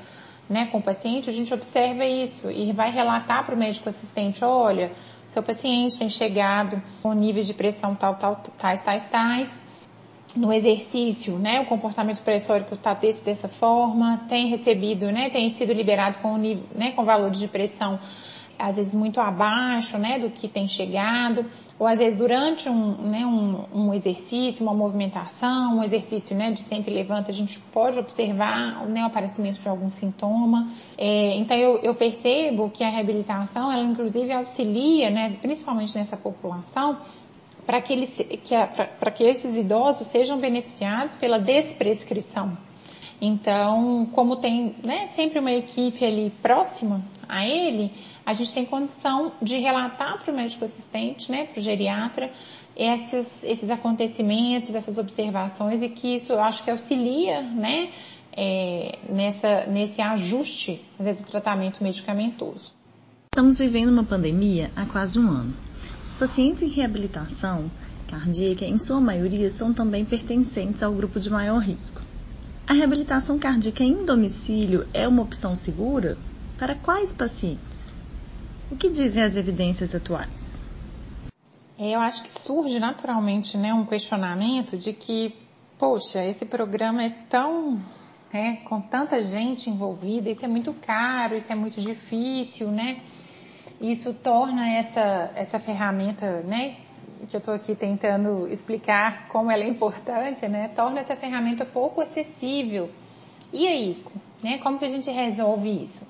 né, 0.48 0.66
com 0.66 0.78
o 0.78 0.82
paciente, 0.82 1.30
a 1.30 1.32
gente 1.32 1.52
observa 1.52 2.04
isso 2.04 2.50
e 2.50 2.72
vai 2.72 2.90
relatar 2.90 3.44
para 3.44 3.54
o 3.54 3.58
médico 3.58 3.88
assistente, 3.88 4.44
olha, 4.44 4.92
seu 5.30 5.42
paciente 5.42 5.98
tem 5.98 6.08
chegado 6.08 6.80
com 7.02 7.12
níveis 7.12 7.46
de 7.46 7.54
pressão 7.54 7.94
tal, 7.94 8.14
tal, 8.16 8.36
tais, 8.58 8.80
tais, 8.82 9.08
tais. 9.08 9.64
No 10.36 10.52
exercício, 10.52 11.38
né, 11.38 11.60
o 11.60 11.66
comportamento 11.66 12.20
pressórico 12.22 12.74
está 12.74 12.92
desse, 12.92 13.22
dessa 13.22 13.48
forma, 13.48 14.24
tem 14.28 14.48
recebido, 14.48 15.10
né, 15.12 15.30
tem 15.30 15.54
sido 15.54 15.72
liberado 15.72 16.18
com, 16.18 16.36
né, 16.36 16.90
com 16.94 17.04
valores 17.04 17.38
de 17.38 17.46
pressão 17.46 18.00
às 18.58 18.76
vezes 18.76 18.94
muito 18.94 19.20
abaixo, 19.20 19.98
né, 19.98 20.18
do 20.18 20.30
que 20.30 20.48
tem 20.48 20.66
chegado, 20.68 21.44
ou 21.78 21.86
às 21.86 21.98
vezes 21.98 22.18
durante 22.18 22.68
um, 22.68 22.92
né, 23.02 23.26
um, 23.26 23.64
um 23.74 23.94
exercício, 23.94 24.62
uma 24.62 24.74
movimentação, 24.74 25.78
um 25.78 25.82
exercício, 25.82 26.36
né, 26.36 26.50
de 26.52 26.64
e 26.70 26.90
levanta, 26.90 27.30
a 27.30 27.34
gente 27.34 27.58
pode 27.72 27.98
observar, 27.98 28.86
né, 28.86 29.02
o 29.02 29.06
aparecimento 29.06 29.60
de 29.60 29.68
algum 29.68 29.90
sintoma. 29.90 30.70
É, 30.96 31.36
então 31.36 31.56
eu, 31.56 31.78
eu, 31.78 31.94
percebo 31.94 32.70
que 32.70 32.84
a 32.84 32.88
reabilitação, 32.88 33.72
ela 33.72 33.82
inclusive 33.82 34.32
auxilia, 34.32 35.10
né, 35.10 35.36
principalmente 35.40 35.94
nessa 35.96 36.16
população, 36.16 36.98
para 37.66 37.80
que, 37.80 37.92
eles, 37.92 38.10
que, 38.14 39.10
que 39.14 39.24
esses 39.24 39.56
idosos 39.56 40.06
sejam 40.06 40.38
beneficiados 40.38 41.16
pela 41.16 41.38
desprescrição. 41.38 42.56
Então, 43.20 44.08
como 44.12 44.36
tem 44.36 44.74
né, 44.82 45.08
sempre 45.14 45.38
uma 45.38 45.52
equipe 45.52 46.04
ali 46.04 46.32
próxima 46.42 47.02
a 47.28 47.46
ele, 47.46 47.92
a 48.26 48.32
gente 48.32 48.52
tem 48.52 48.64
condição 48.64 49.32
de 49.40 49.56
relatar 49.58 50.22
para 50.22 50.32
o 50.32 50.36
médico 50.36 50.64
assistente, 50.64 51.30
né, 51.30 51.46
para 51.46 51.60
o 51.60 51.62
geriatra, 51.62 52.30
esses, 52.76 53.42
esses 53.44 53.70
acontecimentos, 53.70 54.74
essas 54.74 54.98
observações 54.98 55.82
e 55.82 55.88
que 55.88 56.16
isso 56.16 56.32
eu 56.32 56.40
acho 56.40 56.64
que 56.64 56.70
auxilia, 56.70 57.42
né, 57.42 57.90
é, 58.36 58.98
nessa, 59.08 59.66
nesse 59.66 60.02
ajuste, 60.02 60.84
às 60.98 61.06
vezes, 61.06 61.22
do 61.22 61.30
tratamento 61.30 61.82
medicamentoso. 61.82 62.72
Estamos 63.30 63.58
vivendo 63.58 63.90
uma 63.90 64.04
pandemia 64.04 64.70
há 64.76 64.84
quase 64.86 65.18
um 65.18 65.28
ano. 65.28 65.54
Os 66.04 66.14
pacientes 66.14 66.62
em 66.62 66.68
reabilitação 66.68 67.70
cardíaca, 68.08 68.64
em 68.64 68.78
sua 68.78 69.00
maioria, 69.00 69.50
são 69.50 69.72
também 69.72 70.04
pertencentes 70.04 70.82
ao 70.82 70.92
grupo 70.92 71.18
de 71.18 71.30
maior 71.30 71.58
risco. 71.58 72.00
A 72.66 72.72
reabilitação 72.72 73.38
cardíaca 73.38 73.84
em 73.84 74.04
domicílio 74.06 74.88
é 74.94 75.06
uma 75.06 75.22
opção 75.22 75.54
segura? 75.54 76.16
Para 76.58 76.74
quais 76.74 77.12
pacientes? 77.12 77.92
O 78.70 78.76
que 78.76 78.88
dizem 78.88 79.22
as 79.22 79.36
evidências 79.36 79.94
atuais? 79.94 80.62
É, 81.78 81.94
eu 81.94 82.00
acho 82.00 82.22
que 82.22 82.30
surge 82.30 82.78
naturalmente 82.78 83.58
né, 83.58 83.74
um 83.74 83.84
questionamento 83.84 84.78
de 84.78 84.92
que, 84.92 85.34
poxa, 85.78 86.24
esse 86.24 86.46
programa 86.46 87.02
é 87.02 87.10
tão. 87.28 87.80
Né, 88.32 88.56
com 88.64 88.80
tanta 88.80 89.22
gente 89.22 89.70
envolvida, 89.70 90.28
isso 90.28 90.44
é 90.44 90.48
muito 90.48 90.72
caro, 90.74 91.36
isso 91.36 91.52
é 91.52 91.54
muito 91.54 91.80
difícil, 91.80 92.68
né? 92.68 93.00
isso 93.80 94.14
torna 94.14 94.68
essa, 94.68 95.32
essa 95.34 95.58
ferramenta, 95.58 96.42
né, 96.42 96.76
que 97.26 97.36
eu 97.36 97.38
estou 97.38 97.54
aqui 97.54 97.74
tentando 97.74 98.48
explicar 98.48 99.28
como 99.28 99.50
ela 99.50 99.62
é 99.62 99.68
importante, 99.68 100.46
né, 100.48 100.68
torna 100.74 101.00
essa 101.00 101.16
ferramenta 101.16 101.64
pouco 101.64 102.00
acessível. 102.00 102.90
E 103.52 103.66
aí, 103.66 104.04
né, 104.42 104.58
como 104.58 104.78
que 104.78 104.84
a 104.84 104.88
gente 104.88 105.10
resolve 105.10 105.84
isso? 105.84 106.02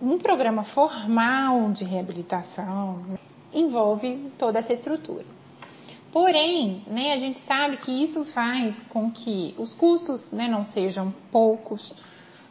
Um 0.00 0.18
programa 0.18 0.64
formal 0.64 1.70
de 1.70 1.84
reabilitação 1.84 3.18
envolve 3.52 4.30
toda 4.38 4.58
essa 4.58 4.72
estrutura. 4.72 5.24
Porém, 6.12 6.82
né, 6.86 7.12
a 7.12 7.18
gente 7.18 7.40
sabe 7.40 7.76
que 7.78 7.90
isso 7.90 8.24
faz 8.24 8.78
com 8.88 9.10
que 9.10 9.54
os 9.58 9.74
custos 9.74 10.30
né, 10.30 10.46
não 10.46 10.64
sejam 10.64 11.12
poucos, 11.32 11.94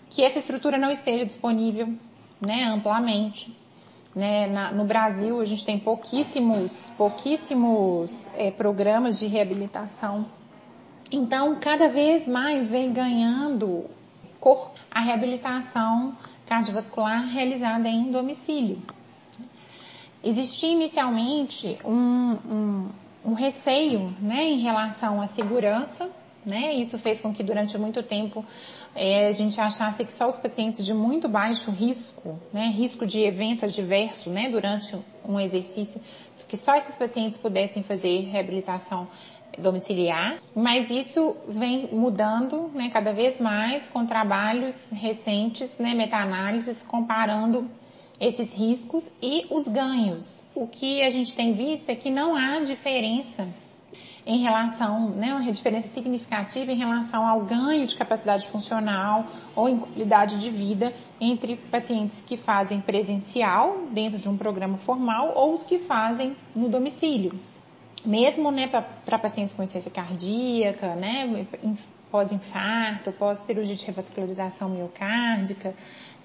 que 0.10 0.24
essa 0.24 0.39
estrutura 0.39 0.77
não 0.77 0.91
esteja 0.91 1.25
disponível 1.25 1.93
né, 2.41 2.63
amplamente. 2.65 3.55
Né? 4.15 4.48
Na, 4.48 4.72
no 4.72 4.86
Brasil, 4.86 5.41
a 5.41 5.46
gente 5.46 5.65
tem 5.65 5.79
pouquíssimos, 5.79 6.91
pouquíssimos 6.98 8.29
é, 8.36 8.51
programas 8.51 9.17
de 9.17 9.25
reabilitação. 9.27 10.25
Então, 11.12 11.55
cada 11.60 11.89
vez 11.89 12.27
mais 12.27 12.70
vem 12.70 12.91
ganhando 12.91 13.86
cor 14.39 14.72
a 14.91 15.00
reabilitação 15.00 16.15
cardiovascular 16.46 17.25
realizada 17.27 17.88
em 17.88 18.12
domicílio. 18.12 18.82
Existia 20.24 20.72
inicialmente 20.72 21.79
um, 21.84 22.38
um, 22.50 22.89
um 23.25 23.34
receio 23.34 24.13
né, 24.20 24.43
em 24.43 24.62
relação 24.62 25.22
à 25.22 25.27
segurança, 25.27 26.10
né? 26.45 26.73
Isso 26.73 26.97
fez 27.00 27.21
com 27.21 27.33
que 27.33 27.43
durante 27.43 27.77
muito 27.77 28.01
tempo 28.03 28.45
é, 28.95 29.27
a 29.27 29.31
gente 29.31 29.59
achasse 29.59 30.05
que 30.05 30.13
só 30.13 30.27
os 30.27 30.38
pacientes 30.38 30.85
de 30.85 30.93
muito 30.93 31.27
baixo 31.27 31.71
risco, 31.71 32.39
né, 32.51 32.67
risco 32.67 33.05
de 33.05 33.21
evento 33.21 33.65
adverso, 33.65 34.29
né, 34.29 34.50
durante 34.50 34.95
um 35.27 35.39
exercício, 35.39 36.00
que 36.47 36.57
só 36.57 36.75
esses 36.75 36.95
pacientes 36.95 37.38
pudessem 37.38 37.81
fazer 37.83 38.29
reabilitação 38.29 39.07
domiciliar, 39.57 40.39
mas 40.55 40.89
isso 40.89 41.35
vem 41.47 41.88
mudando, 41.91 42.71
né, 42.73 42.89
cada 42.91 43.13
vez 43.13 43.39
mais 43.39 43.88
com 43.88 44.05
trabalhos 44.05 44.89
recentes, 44.91 45.75
né, 45.77 45.93
meta-análises 45.93 46.81
comparando 46.83 47.69
esses 48.19 48.53
riscos 48.53 49.09
e 49.21 49.45
os 49.50 49.67
ganhos. 49.67 50.39
O 50.55 50.67
que 50.67 51.01
a 51.01 51.09
gente 51.09 51.35
tem 51.35 51.53
visto 51.53 51.89
é 51.89 51.95
que 51.95 52.12
não 52.12 52.35
há 52.35 52.59
diferença 52.59 53.47
em 54.25 54.42
relação, 54.42 55.10
né, 55.10 55.34
uma 55.34 55.51
diferença 55.51 55.89
significativa 55.89 56.72
em 56.72 56.77
relação 56.77 57.27
ao 57.27 57.42
ganho 57.42 57.86
de 57.86 57.96
capacidade 57.96 58.48
funcional 58.48 59.25
ou 59.56 59.68
em 59.68 59.77
qualidade 59.77 60.39
de 60.39 60.50
vida 60.50 60.94
entre 61.20 61.58
pacientes 61.58 62.22
que 62.22 62.38
fazem 62.38 62.80
presencial 62.80 63.88
dentro 63.92 64.18
de 64.18 64.30
um 64.30 64.38
programa 64.38 64.77
formal 64.77 65.34
ou 65.36 65.53
os 65.53 65.63
que 65.63 65.80
fazem 65.80 66.36
no 66.56 66.70
domicílio. 66.70 67.38
Mesmo 68.06 68.51
né, 68.51 68.68
para 68.68 69.20
pacientes 69.20 69.53
com 69.53 69.63
insuficiência 69.63 69.92
cardíaca, 69.92 70.96
né, 70.96 71.46
pós-infarto, 72.12 73.12
pós-cirurgia 73.13 73.75
de 73.75 73.86
revascularização 73.86 74.70
miocárdica, 74.70 75.74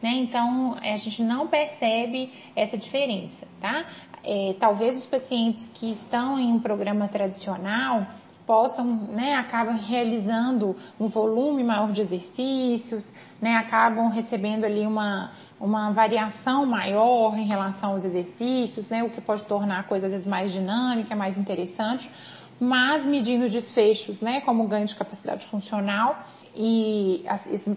né? 0.03 0.11
Então, 0.11 0.77
a 0.81 0.97
gente 0.97 1.23
não 1.23 1.47
percebe 1.49 2.33
essa 2.55 2.77
diferença, 2.77 3.47
tá? 3.61 3.85
é, 4.25 4.55
talvez 4.59 4.97
os 4.97 5.07
pacientes 5.07 5.69
que 5.75 5.93
estão 5.93 6.39
em 6.39 6.53
um 6.53 6.61
programa 6.61 7.09
tradicional 7.09 8.07
possam, 8.47 8.85
né, 8.87 9.35
acabam 9.35 9.77
realizando 9.77 10.75
um 10.99 11.07
volume 11.07 11.63
maior 11.63 11.93
de 11.93 12.01
exercícios, 12.01 13.13
né, 13.41 13.57
acabam 13.57 14.09
recebendo 14.09 14.65
ali 14.65 14.87
uma, 14.87 15.33
uma 15.61 15.91
variação 15.91 16.65
maior 16.65 17.39
em 17.39 17.47
relação 17.47 17.93
aos 17.93 18.05
exercícios, 18.05 18.89
né, 18.89 19.03
o 19.03 19.11
que 19.11 19.21
pode 19.21 19.45
tornar 19.45 19.81
a 19.81 19.83
coisa 19.83 20.07
às 20.07 20.13
vezes 20.13 20.27
mais 20.27 20.51
dinâmica, 20.51 21.15
mais 21.15 21.37
interessante, 21.37 22.11
mas 22.59 23.05
medindo 23.05 23.51
desfechos, 23.51 24.21
né, 24.21 24.41
como 24.41 24.67
ganho 24.67 24.87
de 24.87 24.95
capacidade 24.95 25.47
funcional 25.47 26.25
e 26.55 27.25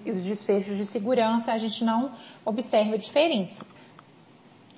os 0.05 0.23
desfechos 0.23 0.77
de 0.77 0.85
segurança, 0.85 1.51
a 1.51 1.57
gente 1.57 1.83
não 1.83 2.11
observa 2.45 2.97
diferença. 2.97 3.65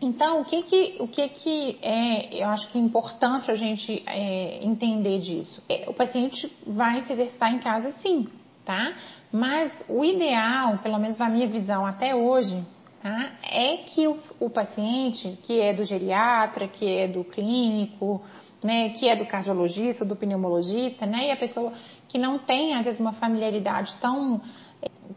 Então, 0.02 0.42
o 0.42 0.46
que 0.46 0.64
que, 0.64 0.96
o 1.00 1.08
que, 1.08 1.30
que 1.30 1.80
é, 1.82 2.44
eu 2.44 2.50
acho 2.50 2.68
que 2.68 2.78
é 2.78 2.82
importante 2.82 3.50
a 3.50 3.56
gente 3.56 4.04
é, 4.06 4.60
entender 4.62 5.20
disso? 5.20 5.64
É, 5.70 5.86
o 5.88 5.94
paciente 5.94 6.52
vai 6.68 7.02
se 7.04 7.14
exercitar 7.14 7.54
em 7.54 7.60
casa 7.60 7.92
sim, 7.92 8.28
tá? 8.66 8.94
Mas 9.32 9.72
o 9.88 10.04
ideal, 10.04 10.78
pelo 10.80 11.00
menos 11.00 11.16
na 11.16 11.30
minha 11.30 11.48
visão 11.48 11.86
até 11.86 12.14
hoje, 12.14 12.62
tá? 13.02 13.32
É 13.50 13.78
que 13.78 14.06
o, 14.06 14.20
o 14.42 14.50
paciente, 14.50 15.40
que 15.44 15.62
é 15.62 15.74
do 15.74 15.86
geriatra, 15.86 16.68
que 16.68 16.86
é 16.86 17.08
do 17.08 17.24
clínico, 17.24 18.22
né, 18.64 18.90
que 18.90 19.08
é 19.08 19.16
do 19.16 19.26
cardiologista, 19.26 20.06
do 20.06 20.16
pneumologista, 20.16 21.06
né, 21.06 21.28
e 21.28 21.32
a 21.32 21.38
pessoa 21.38 21.74
que 22.08 22.18
não 22.18 22.40
tem, 22.40 22.74
às 22.74 22.86
vezes, 22.86 23.00
uma 23.00 23.14
familiaridade 23.14 23.96
tão, 24.00 24.42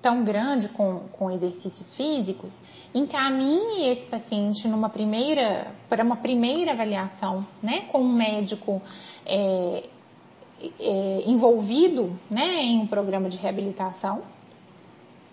tão 0.03 0.25
grande 0.25 0.69
com, 0.69 1.01
com 1.13 1.31
exercícios 1.31 1.95
físicos, 1.95 2.57
encaminhe 2.95 3.91
esse 3.91 4.07
paciente 4.07 4.67
numa 4.67 4.89
primeira, 4.89 5.73
para 5.89 6.03
uma 6.03 6.17
primeira 6.17 6.73
avaliação, 6.73 7.47
né, 7.63 7.83
com 7.93 8.01
um 8.01 8.13
médico 8.13 8.83
é, 9.25 9.85
é, 10.81 11.23
envolvido, 11.27 12.19
né, 12.31 12.63
em 12.63 12.79
um 12.81 12.87
programa 12.87 13.29
de 13.29 13.37
reabilitação. 13.37 14.23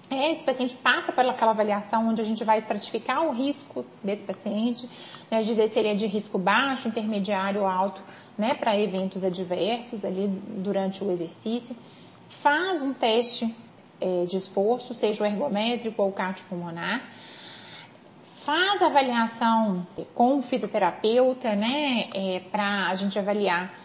É, 0.09 0.31
esse 0.33 0.43
paciente 0.43 0.75
passa 0.75 1.11
por 1.11 1.25
aquela 1.25 1.51
avaliação 1.51 2.09
onde 2.09 2.21
a 2.21 2.25
gente 2.25 2.43
vai 2.43 2.59
estratificar 2.59 3.25
o 3.25 3.31
risco 3.31 3.85
desse 4.03 4.23
paciente, 4.23 4.87
né, 5.31 5.41
dizer 5.41 5.69
se 5.69 5.79
ele 5.79 5.87
é 5.89 5.95
de 5.95 6.05
risco 6.05 6.37
baixo, 6.37 6.87
intermediário 6.87 7.61
ou 7.61 7.67
alto, 7.67 8.01
né, 8.37 8.53
para 8.53 8.79
eventos 8.79 9.23
adversos 9.23 10.03
ali 10.05 10.27
durante 10.27 11.03
o 11.03 11.11
exercício. 11.11 11.75
Faz 12.41 12.83
um 12.83 12.93
teste 12.93 13.55
é, 13.99 14.25
de 14.25 14.37
esforço, 14.37 14.93
seja 14.93 15.23
o 15.23 15.25
ergométrico 15.25 16.01
ou 16.01 16.09
o 16.09 16.11
cardiopulmonar, 16.11 17.01
faz 18.45 18.81
avaliação 18.81 19.87
com 20.13 20.39
o 20.39 20.41
fisioterapeuta, 20.41 21.55
né, 21.55 22.09
é, 22.13 22.41
para 22.51 22.89
a 22.89 22.95
gente 22.95 23.17
avaliar 23.17 23.82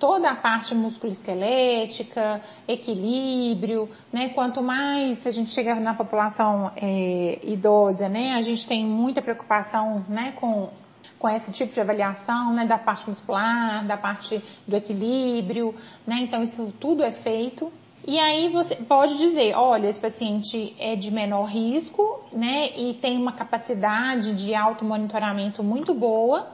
toda 0.00 0.30
a 0.30 0.34
parte 0.34 0.74
musculoesquelética, 0.74 2.40
equilíbrio, 2.66 3.88
né? 4.10 4.30
Quanto 4.30 4.62
mais 4.62 5.24
a 5.26 5.30
gente 5.30 5.50
chega 5.50 5.74
na 5.74 5.94
população 5.94 6.72
é, 6.74 7.38
idosa, 7.44 8.08
né? 8.08 8.32
A 8.32 8.42
gente 8.42 8.66
tem 8.66 8.84
muita 8.84 9.20
preocupação, 9.20 10.04
né? 10.08 10.32
Com, 10.36 10.70
com 11.18 11.28
esse 11.28 11.52
tipo 11.52 11.72
de 11.72 11.80
avaliação, 11.80 12.54
né? 12.54 12.64
Da 12.64 12.78
parte 12.78 13.08
muscular, 13.08 13.86
da 13.86 13.98
parte 13.98 14.42
do 14.66 14.74
equilíbrio, 14.74 15.74
né? 16.06 16.20
Então 16.22 16.42
isso 16.42 16.72
tudo 16.80 17.04
é 17.04 17.12
feito 17.12 17.70
e 18.06 18.18
aí 18.18 18.48
você 18.48 18.76
pode 18.76 19.18
dizer, 19.18 19.54
olha, 19.54 19.86
esse 19.86 20.00
paciente 20.00 20.74
é 20.78 20.96
de 20.96 21.10
menor 21.10 21.44
risco, 21.44 22.24
né, 22.32 22.70
e 22.74 22.94
tem 22.94 23.18
uma 23.18 23.32
capacidade 23.32 24.34
de 24.42 24.54
automonitoramento 24.54 25.62
muito 25.62 25.92
boa 25.92 26.48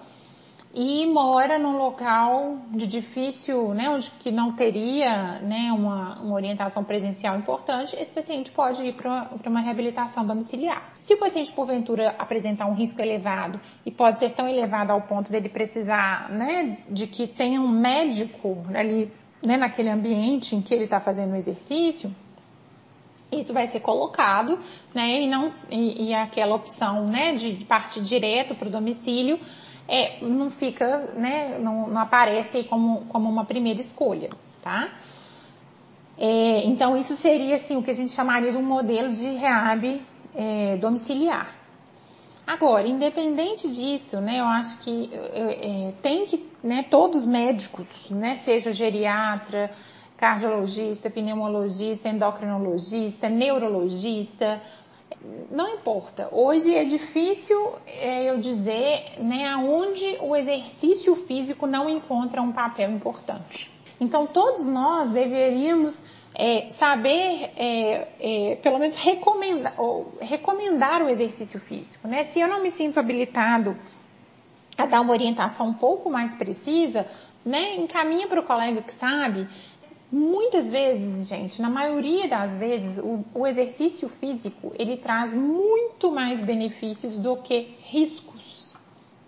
e 0.78 1.06
mora 1.06 1.58
num 1.58 1.78
local 1.78 2.58
de 2.70 2.86
difícil, 2.86 3.72
né, 3.72 3.88
onde 3.88 4.10
que 4.20 4.30
não 4.30 4.52
teria, 4.52 5.38
né, 5.38 5.72
uma, 5.72 6.20
uma 6.20 6.34
orientação 6.34 6.84
presencial 6.84 7.34
importante, 7.38 7.96
esse 7.96 8.12
paciente 8.12 8.50
pode 8.50 8.84
ir 8.84 8.92
para 8.92 9.30
uma 9.46 9.60
reabilitação 9.60 10.26
domiciliar. 10.26 10.92
Se 11.00 11.14
o 11.14 11.18
paciente 11.18 11.50
porventura 11.50 12.14
apresentar 12.18 12.66
um 12.66 12.74
risco 12.74 13.00
elevado 13.00 13.58
e 13.86 13.90
pode 13.90 14.18
ser 14.18 14.34
tão 14.34 14.46
elevado 14.46 14.92
ao 14.92 15.00
ponto 15.00 15.32
dele 15.32 15.48
precisar, 15.48 16.28
né, 16.28 16.76
de 16.90 17.06
que 17.06 17.26
tenha 17.26 17.58
um 17.58 17.68
médico 17.68 18.62
ali 18.74 19.10
né, 19.42 19.56
naquele 19.56 19.88
ambiente 19.88 20.54
em 20.54 20.60
que 20.60 20.74
ele 20.74 20.84
está 20.84 21.00
fazendo 21.00 21.32
o 21.32 21.36
exercício, 21.36 22.14
isso 23.32 23.54
vai 23.54 23.66
ser 23.66 23.80
colocado, 23.80 24.58
né, 24.94 25.22
e 25.22 25.26
não 25.26 25.54
e, 25.70 26.08
e 26.08 26.14
aquela 26.14 26.54
opção, 26.54 27.06
né, 27.06 27.34
de 27.34 27.64
partir 27.64 28.02
direto 28.02 28.54
para 28.54 28.68
o 28.68 28.70
domicílio, 28.70 29.40
é, 29.88 30.18
não 30.22 30.50
fica, 30.50 31.12
né, 31.14 31.58
não, 31.58 31.88
não 31.88 32.00
aparece 32.00 32.64
como, 32.64 33.06
como 33.06 33.28
uma 33.28 33.44
primeira 33.44 33.80
escolha, 33.80 34.30
tá? 34.62 34.90
É, 36.18 36.64
então 36.64 36.96
isso 36.96 37.14
seria 37.16 37.56
assim 37.56 37.76
o 37.76 37.82
que 37.82 37.90
a 37.90 37.94
gente 37.94 38.12
chamaria 38.12 38.50
de 38.50 38.56
um 38.56 38.62
modelo 38.62 39.12
de 39.12 39.28
reab 39.32 40.02
é, 40.34 40.76
domiciliar. 40.78 41.54
Agora, 42.46 42.86
independente 42.86 43.68
disso, 43.68 44.20
né, 44.20 44.40
eu 44.40 44.44
acho 44.44 44.78
que 44.78 45.10
é, 45.12 45.92
tem 46.00 46.26
que, 46.26 46.48
né, 46.62 46.84
todos 46.88 47.22
os 47.22 47.26
médicos, 47.26 47.86
né, 48.08 48.36
seja 48.44 48.72
geriatra, 48.72 49.70
cardiologista, 50.16 51.10
pneumologista, 51.10 52.08
endocrinologista, 52.08 53.28
neurologista, 53.28 54.62
não 55.50 55.74
importa. 55.74 56.28
Hoje 56.32 56.74
é 56.74 56.84
difícil 56.84 57.74
é, 57.86 58.30
eu 58.30 58.38
dizer 58.38 59.18
né, 59.18 59.46
aonde 59.48 60.18
o 60.20 60.34
exercício 60.34 61.14
físico 61.26 61.66
não 61.66 61.88
encontra 61.88 62.42
um 62.42 62.52
papel 62.52 62.90
importante. 62.90 63.70
Então, 64.00 64.26
todos 64.26 64.66
nós 64.66 65.10
deveríamos 65.10 66.02
é, 66.34 66.70
saber, 66.70 67.50
é, 67.56 68.08
é, 68.20 68.56
pelo 68.56 68.78
menos 68.78 68.94
recomendar, 68.94 69.74
recomendar 70.20 71.02
o 71.02 71.08
exercício 71.08 71.58
físico. 71.58 72.06
Né? 72.06 72.24
Se 72.24 72.40
eu 72.40 72.48
não 72.48 72.62
me 72.62 72.70
sinto 72.70 73.00
habilitado 73.00 73.76
a 74.76 74.84
dar 74.84 75.00
uma 75.00 75.12
orientação 75.12 75.68
um 75.68 75.74
pouco 75.74 76.10
mais 76.10 76.34
precisa, 76.34 77.06
né, 77.44 77.76
encaminha 77.76 78.26
para 78.26 78.40
o 78.40 78.42
colega 78.42 78.82
que 78.82 78.92
sabe. 78.92 79.48
Muitas 80.10 80.70
vezes, 80.70 81.26
gente, 81.26 81.60
na 81.60 81.68
maioria 81.68 82.28
das 82.28 82.54
vezes, 82.56 82.98
o, 82.98 83.24
o 83.34 83.46
exercício 83.46 84.08
físico 84.08 84.72
ele 84.78 84.96
traz 84.96 85.34
muito 85.34 86.12
mais 86.12 86.38
benefícios 86.40 87.16
do 87.18 87.36
que 87.38 87.74
riscos, 87.82 88.74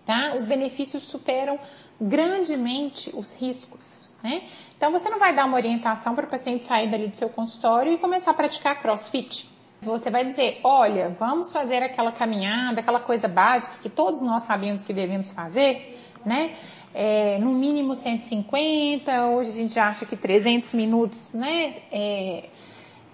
tá? 0.06 0.34
Os 0.36 0.44
benefícios 0.44 1.02
superam 1.02 1.58
grandemente 2.00 3.10
os 3.12 3.34
riscos, 3.34 4.08
né? 4.22 4.44
Então 4.76 4.92
você 4.92 5.10
não 5.10 5.18
vai 5.18 5.34
dar 5.34 5.46
uma 5.46 5.56
orientação 5.56 6.14
para 6.14 6.26
o 6.26 6.30
paciente 6.30 6.64
sair 6.64 6.88
dali 6.88 7.08
do 7.08 7.16
seu 7.16 7.28
consultório 7.28 7.92
e 7.92 7.98
começar 7.98 8.30
a 8.30 8.34
praticar 8.34 8.80
CrossFit. 8.80 9.48
Você 9.82 10.10
vai 10.10 10.24
dizer, 10.24 10.60
olha, 10.62 11.08
vamos 11.18 11.52
fazer 11.52 11.82
aquela 11.82 12.12
caminhada, 12.12 12.80
aquela 12.80 13.00
coisa 13.00 13.28
básica 13.28 13.76
que 13.80 13.88
todos 13.88 14.20
nós 14.20 14.44
sabemos 14.44 14.82
que 14.82 14.92
devemos 14.92 15.30
fazer, 15.30 15.98
né? 16.24 16.56
É, 16.94 17.38
no 17.38 17.52
mínimo 17.52 17.94
150, 17.94 19.26
hoje 19.26 19.50
a 19.50 19.54
gente 19.54 19.78
acha 19.78 20.06
que 20.06 20.16
300 20.16 20.72
minutos, 20.72 21.32
né? 21.32 21.76
É, 21.92 22.44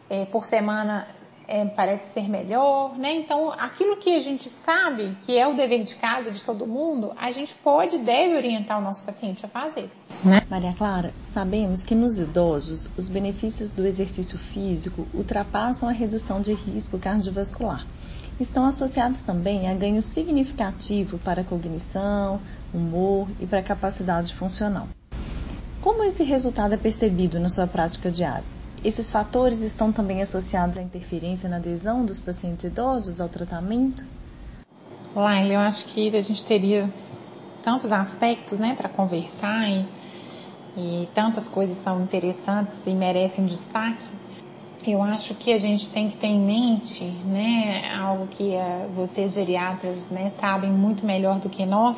é, 0.08 0.24
por 0.26 0.46
semana 0.46 1.08
é, 1.46 1.64
parece 1.66 2.12
ser 2.12 2.28
melhor, 2.28 2.96
né? 2.96 3.14
Então, 3.14 3.52
aquilo 3.52 3.96
que 3.96 4.14
a 4.14 4.20
gente 4.20 4.48
sabe 4.64 5.16
que 5.22 5.36
é 5.36 5.46
o 5.46 5.54
dever 5.54 5.82
de 5.82 5.94
casa 5.96 6.30
de 6.30 6.42
todo 6.42 6.66
mundo, 6.66 7.12
a 7.16 7.30
gente 7.30 7.54
pode 7.62 7.96
e 7.96 7.98
deve 7.98 8.36
orientar 8.36 8.78
o 8.78 8.82
nosso 8.82 9.02
paciente 9.02 9.44
a 9.44 9.48
fazer. 9.48 9.90
Né? 10.24 10.42
Maria 10.48 10.72
Clara, 10.72 11.12
sabemos 11.22 11.82
que 11.82 11.94
nos 11.94 12.18
idosos 12.18 12.90
os 12.96 13.10
benefícios 13.10 13.72
do 13.72 13.86
exercício 13.86 14.38
físico 14.38 15.06
ultrapassam 15.12 15.88
a 15.88 15.92
redução 15.92 16.40
de 16.40 16.54
risco 16.54 16.98
cardiovascular. 16.98 17.86
Estão 18.40 18.64
associados 18.64 19.20
também 19.22 19.68
a 19.68 19.74
ganho 19.74 20.02
significativo 20.02 21.18
para 21.18 21.42
a 21.42 21.44
cognição, 21.44 22.40
humor 22.74 23.28
e 23.40 23.46
para 23.46 23.60
a 23.60 23.62
capacidade 23.62 24.34
funcional. 24.34 24.88
Como 25.80 26.02
esse 26.02 26.24
resultado 26.24 26.74
é 26.74 26.76
percebido 26.76 27.38
na 27.38 27.48
sua 27.48 27.66
prática 27.66 28.10
diária? 28.10 28.44
Esses 28.82 29.10
fatores 29.10 29.62
estão 29.62 29.92
também 29.92 30.20
associados 30.20 30.76
à 30.76 30.82
interferência 30.82 31.48
na 31.48 31.56
adesão 31.56 32.04
dos 32.04 32.18
pacientes 32.18 32.64
idosos 32.64 33.20
ao 33.20 33.28
tratamento? 33.28 34.04
Laila, 35.14 35.54
eu 35.54 35.60
acho 35.60 35.86
que 35.86 36.14
a 36.14 36.22
gente 36.22 36.44
teria 36.44 36.90
tantos 37.62 37.90
aspectos 37.90 38.58
né, 38.58 38.74
para 38.76 38.88
conversar 38.88 39.68
e, 39.70 39.86
e 40.76 41.08
tantas 41.14 41.48
coisas 41.48 41.78
são 41.78 42.02
interessantes 42.02 42.74
e 42.86 42.90
merecem 42.90 43.46
destaque. 43.46 44.04
Eu 44.86 45.02
acho 45.02 45.34
que 45.34 45.50
a 45.50 45.58
gente 45.58 45.88
tem 45.88 46.10
que 46.10 46.18
ter 46.18 46.26
em 46.26 46.40
mente, 46.40 47.04
né, 47.04 47.90
algo 47.96 48.26
que 48.26 48.54
uh, 48.54 48.88
vocês 48.94 49.32
geriatras, 49.32 50.02
né, 50.10 50.30
sabem 50.38 50.70
muito 50.70 51.06
melhor 51.06 51.38
do 51.38 51.48
que 51.48 51.64
nós, 51.64 51.96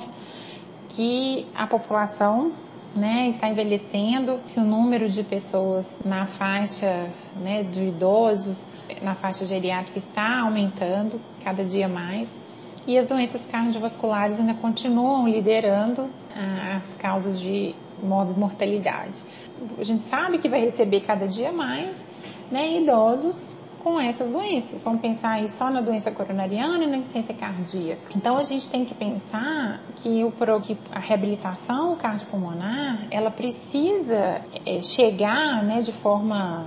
que 0.97 1.47
a 1.55 1.67
população 1.67 2.53
né, 2.95 3.29
está 3.29 3.49
envelhecendo, 3.49 4.41
que 4.49 4.59
o 4.59 4.65
número 4.65 5.11
de 5.11 5.23
pessoas 5.23 5.85
na 6.03 6.27
faixa 6.27 7.11
né, 7.37 7.63
de 7.63 7.89
idosos, 7.89 8.67
na 9.03 9.15
faixa 9.15 9.45
geriátrica 9.45 9.99
está 9.99 10.41
aumentando 10.41 11.21
cada 11.45 11.63
dia 11.63 11.87
mais 11.87 12.35
e 12.87 12.97
as 12.97 13.07
doenças 13.07 13.45
cardiovasculares 13.47 14.41
ainda 14.41 14.55
continuam 14.55 15.29
liderando 15.29 16.09
as 16.77 16.95
causas 16.95 17.39
de 17.39 17.75
mortalidade. 18.03 19.23
A 19.79 19.85
gente 19.85 20.05
sabe 20.05 20.39
que 20.39 20.49
vai 20.49 20.61
receber 20.61 21.01
cada 21.01 21.27
dia 21.27 21.53
mais 21.53 22.01
né, 22.51 22.81
idosos 22.81 23.56
com 23.87 24.01
essas 24.01 24.29
doenças. 24.29 24.83
Vamos 24.83 25.01
pensar 25.01 25.35
aí 25.35 25.49
só 25.51 25.71
na 25.71 25.81
doença 25.81 26.11
coronariana 26.11 26.83
e 26.83 26.89
na 26.89 26.97
insuficiência 26.97 27.33
cardíaca. 27.33 28.11
Então 28.17 28.37
a 28.37 28.43
gente 28.43 28.69
tem 28.69 28.85
que 28.85 28.93
pensar 28.93 29.81
que, 29.95 30.25
o, 30.25 30.33
a 30.91 30.99
reabilitação 30.99 31.95
cardiopulmonar 31.95 33.07
ela 33.13 33.31
precisa 33.31 34.43
é, 34.67 34.83
chegar 34.83 35.63
né, 35.63 35.83
de 35.83 35.93
forma 36.03 36.67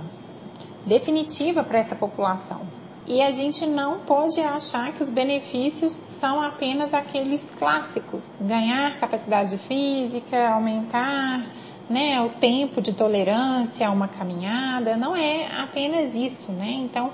definitiva 0.86 1.62
para 1.62 1.80
essa 1.80 1.94
população. 1.94 2.62
E 3.06 3.20
a 3.20 3.30
gente 3.32 3.66
não 3.66 4.00
pode 4.00 4.40
achar 4.40 4.94
que 4.94 5.02
os 5.02 5.10
benefícios 5.10 5.92
são 5.92 6.40
apenas 6.40 6.94
aqueles 6.94 7.44
clássicos: 7.58 8.24
ganhar 8.40 8.98
capacidade 8.98 9.58
física, 9.58 10.48
aumentar 10.48 11.44
né, 11.90 12.22
o 12.22 12.28
tempo 12.38 12.80
de 12.80 12.94
tolerância 12.94 13.88
a 13.88 13.90
uma 13.90 14.06
caminhada, 14.06 14.96
não 14.96 15.16
é 15.16 15.60
apenas 15.60 16.14
isso, 16.14 16.52
né? 16.52 16.70
Então, 16.84 17.10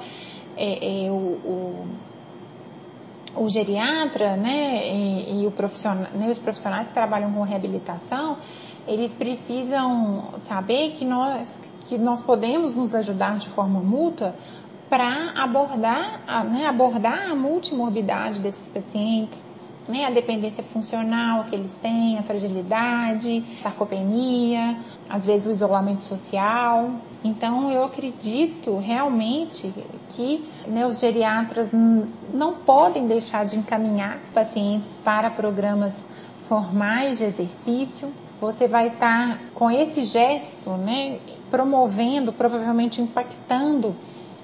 é, 0.54 1.06
é, 1.06 1.10
o, 1.10 1.14
o, 1.14 1.86
o, 3.36 3.48
geriatra, 3.48 4.36
né, 4.36 4.86
e, 4.94 5.42
e 5.42 5.46
o 5.46 5.50
profissional, 5.50 6.12
né, 6.12 6.28
os 6.28 6.36
profissionais 6.36 6.88
que 6.88 6.92
trabalham 6.92 7.32
com 7.32 7.40
reabilitação, 7.40 8.36
eles 8.86 9.12
precisam 9.14 10.34
saber 10.46 10.92
que 10.92 11.06
nós, 11.06 11.58
que 11.86 11.96
nós 11.96 12.22
podemos 12.22 12.74
nos 12.76 12.94
ajudar 12.94 13.38
de 13.38 13.48
forma 13.48 13.80
mútua 13.80 14.34
para 14.90 15.32
abordar, 15.36 16.44
né, 16.50 16.66
abordar 16.66 17.30
a 17.30 17.34
multimorbidade 17.34 18.40
desses 18.40 18.68
pacientes, 18.68 19.45
né, 19.88 20.04
a 20.04 20.10
dependência 20.10 20.64
funcional 20.64 21.44
que 21.44 21.54
eles 21.54 21.72
têm, 21.80 22.18
a 22.18 22.22
fragilidade, 22.22 23.44
sarcopenia, 23.62 24.78
às 25.08 25.24
vezes 25.24 25.46
o 25.46 25.52
isolamento 25.52 26.00
social. 26.00 26.90
Então, 27.22 27.70
eu 27.70 27.84
acredito 27.84 28.76
realmente 28.78 29.72
que 30.10 30.48
né, 30.66 30.86
os 30.86 30.98
geriatras 30.98 31.70
não 31.72 32.54
podem 32.54 33.06
deixar 33.06 33.44
de 33.44 33.56
encaminhar 33.56 34.18
pacientes 34.34 34.96
para 34.98 35.30
programas 35.30 35.92
formais 36.48 37.18
de 37.18 37.24
exercício. 37.24 38.12
Você 38.40 38.68
vai 38.68 38.88
estar 38.88 39.40
com 39.54 39.70
esse 39.70 40.04
gesto, 40.04 40.70
né, 40.70 41.18
promovendo, 41.50 42.32
provavelmente 42.32 43.00
impactando 43.00 43.94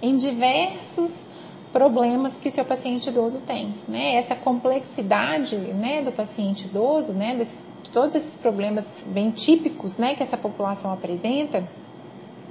em 0.01 0.17
diversos 0.17 1.32
problemas 1.73 2.37
que 2.39 2.49
o 2.49 2.51
seu 2.51 2.65
paciente 2.65 3.09
idoso 3.09 3.41
tem, 3.41 3.75
né? 3.89 4.17
Essa 4.17 4.37
complexidade, 4.37 5.57
né, 5.57 6.03
do 6.03 6.13
paciente 6.13 6.67
idoso, 6.67 7.13
né, 7.13 7.37
desses, 7.37 7.67
de 7.83 7.91
todos 7.91 8.15
esses 8.15 8.37
problemas 8.37 8.91
bem 9.07 9.31
típicos, 9.31 9.97
né, 9.97 10.15
que 10.15 10.23
essa 10.23 10.37
população 10.37 10.93
apresenta, 10.93 11.67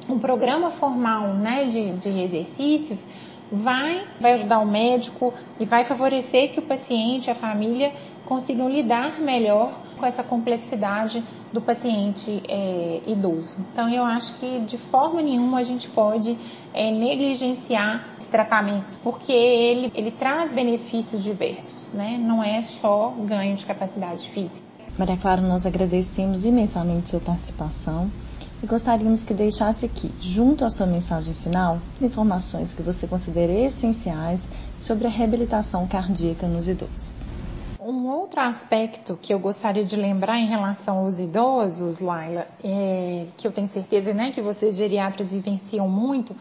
um 0.09 0.19
programa 0.19 0.71
formal, 0.71 1.33
né, 1.35 1.65
de, 1.65 1.93
de 1.93 2.09
exercícios 2.21 3.05
vai, 3.51 4.07
vai 4.19 4.33
ajudar 4.33 4.59
o 4.59 4.65
médico 4.65 5.33
e 5.59 5.65
vai 5.65 5.83
favorecer 5.83 6.53
que 6.53 6.59
o 6.59 6.61
paciente, 6.61 7.29
a 7.29 7.35
família 7.35 7.91
consigam 8.25 8.69
lidar 8.69 9.19
melhor 9.19 9.73
com 9.97 10.05
essa 10.05 10.23
complexidade 10.23 11.23
do 11.51 11.61
paciente 11.61 12.41
é, 12.47 13.01
idoso. 13.05 13.57
Então, 13.71 13.89
eu 13.89 14.03
acho 14.03 14.33
que 14.39 14.61
de 14.61 14.77
forma 14.77 15.21
nenhuma 15.21 15.59
a 15.59 15.63
gente 15.63 15.89
pode 15.89 16.37
é, 16.73 16.89
negligenciar 16.91 18.07
tratamento, 18.31 18.99
porque 19.03 19.31
ele, 19.31 19.91
ele 19.93 20.09
traz 20.09 20.51
benefícios 20.51 21.23
diversos, 21.23 21.91
né? 21.93 22.17
Não 22.17 22.43
é 22.43 22.61
só 22.61 23.09
ganho 23.25 23.55
de 23.55 23.65
capacidade 23.65 24.29
física. 24.29 24.71
Maria 24.97 25.17
Clara, 25.17 25.41
nós 25.41 25.65
agradecemos 25.65 26.45
imensamente 26.45 27.09
sua 27.09 27.19
participação 27.19 28.09
e 28.63 28.67
gostaríamos 28.67 29.23
que 29.23 29.33
deixasse 29.33 29.85
aqui, 29.85 30.11
junto 30.19 30.63
à 30.63 30.69
sua 30.69 30.85
mensagem 30.85 31.33
final, 31.33 31.79
informações 31.99 32.73
que 32.73 32.81
você 32.81 33.07
considera 33.07 33.51
essenciais 33.51 34.47
sobre 34.77 35.07
a 35.07 35.09
reabilitação 35.09 35.87
cardíaca 35.87 36.47
nos 36.47 36.67
idosos. 36.67 37.29
Um 37.79 38.05
outro 38.07 38.39
aspecto 38.39 39.17
que 39.19 39.33
eu 39.33 39.39
gostaria 39.39 39.83
de 39.83 39.95
lembrar 39.95 40.37
em 40.37 40.47
relação 40.47 40.99
aos 40.99 41.17
idosos, 41.17 41.99
Laila, 41.99 42.47
é, 42.63 43.25
que 43.35 43.47
eu 43.47 43.51
tenho 43.51 43.67
certeza 43.69 44.13
né, 44.13 44.31
que 44.31 44.41
vocês 44.41 44.75
geriatras 44.75 45.31
vivenciam 45.31 45.89
muito, 45.89 46.35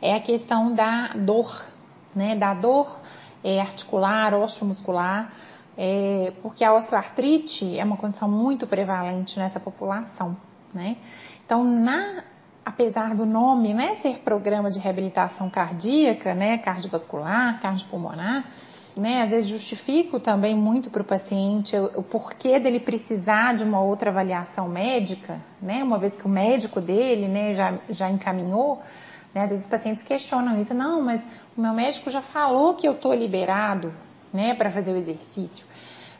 é 0.00 0.14
a 0.14 0.20
questão 0.20 0.72
da 0.74 1.08
dor, 1.14 1.64
né, 2.14 2.36
da 2.36 2.54
dor 2.54 3.00
é, 3.44 3.60
articular, 3.60 4.34
osteomuscular, 4.34 5.32
é, 5.76 6.32
porque 6.42 6.64
a 6.64 6.74
osteoartrite 6.74 7.78
é 7.78 7.84
uma 7.84 7.96
condição 7.96 8.28
muito 8.28 8.66
prevalente 8.66 9.38
nessa 9.38 9.58
população, 9.58 10.36
né? 10.74 10.96
Então, 11.44 11.64
na, 11.64 12.22
apesar 12.64 13.14
do 13.14 13.24
nome 13.26 13.74
né, 13.74 13.96
ser 14.02 14.18
programa 14.18 14.70
de 14.70 14.78
reabilitação 14.78 15.48
cardíaca, 15.48 16.34
né, 16.34 16.58
cardiovascular, 16.58 17.60
cardiopulmonar, 17.60 18.44
né, 18.96 19.22
às 19.22 19.30
vezes 19.30 19.50
justifico 19.50 20.20
também 20.20 20.54
muito 20.54 20.90
para 20.90 21.02
o 21.02 21.04
paciente 21.04 21.76
o, 21.76 22.02
porquê 22.02 22.58
dele 22.58 22.80
precisar 22.80 23.54
de 23.54 23.64
uma 23.64 23.80
outra 23.80 24.10
avaliação 24.10 24.68
médica, 24.68 25.40
né, 25.62 25.82
uma 25.82 25.98
vez 25.98 26.16
que 26.16 26.26
o 26.26 26.28
médico 26.28 26.80
dele 26.80 27.28
né, 27.28 27.54
já, 27.54 27.78
já 27.88 28.10
encaminhou, 28.10 28.82
né, 29.34 29.42
às 29.42 29.50
vezes 29.50 29.64
os 29.64 29.70
pacientes 29.70 30.02
questionam 30.02 30.60
isso, 30.60 30.74
não, 30.74 31.00
mas 31.02 31.20
o 31.56 31.60
meu 31.60 31.72
médico 31.72 32.10
já 32.10 32.22
falou 32.22 32.74
que 32.74 32.86
eu 32.86 32.92
estou 32.92 33.14
liberado 33.14 33.92
né, 34.32 34.54
para 34.54 34.70
fazer 34.70 34.92
o 34.92 34.96
exercício. 34.96 35.64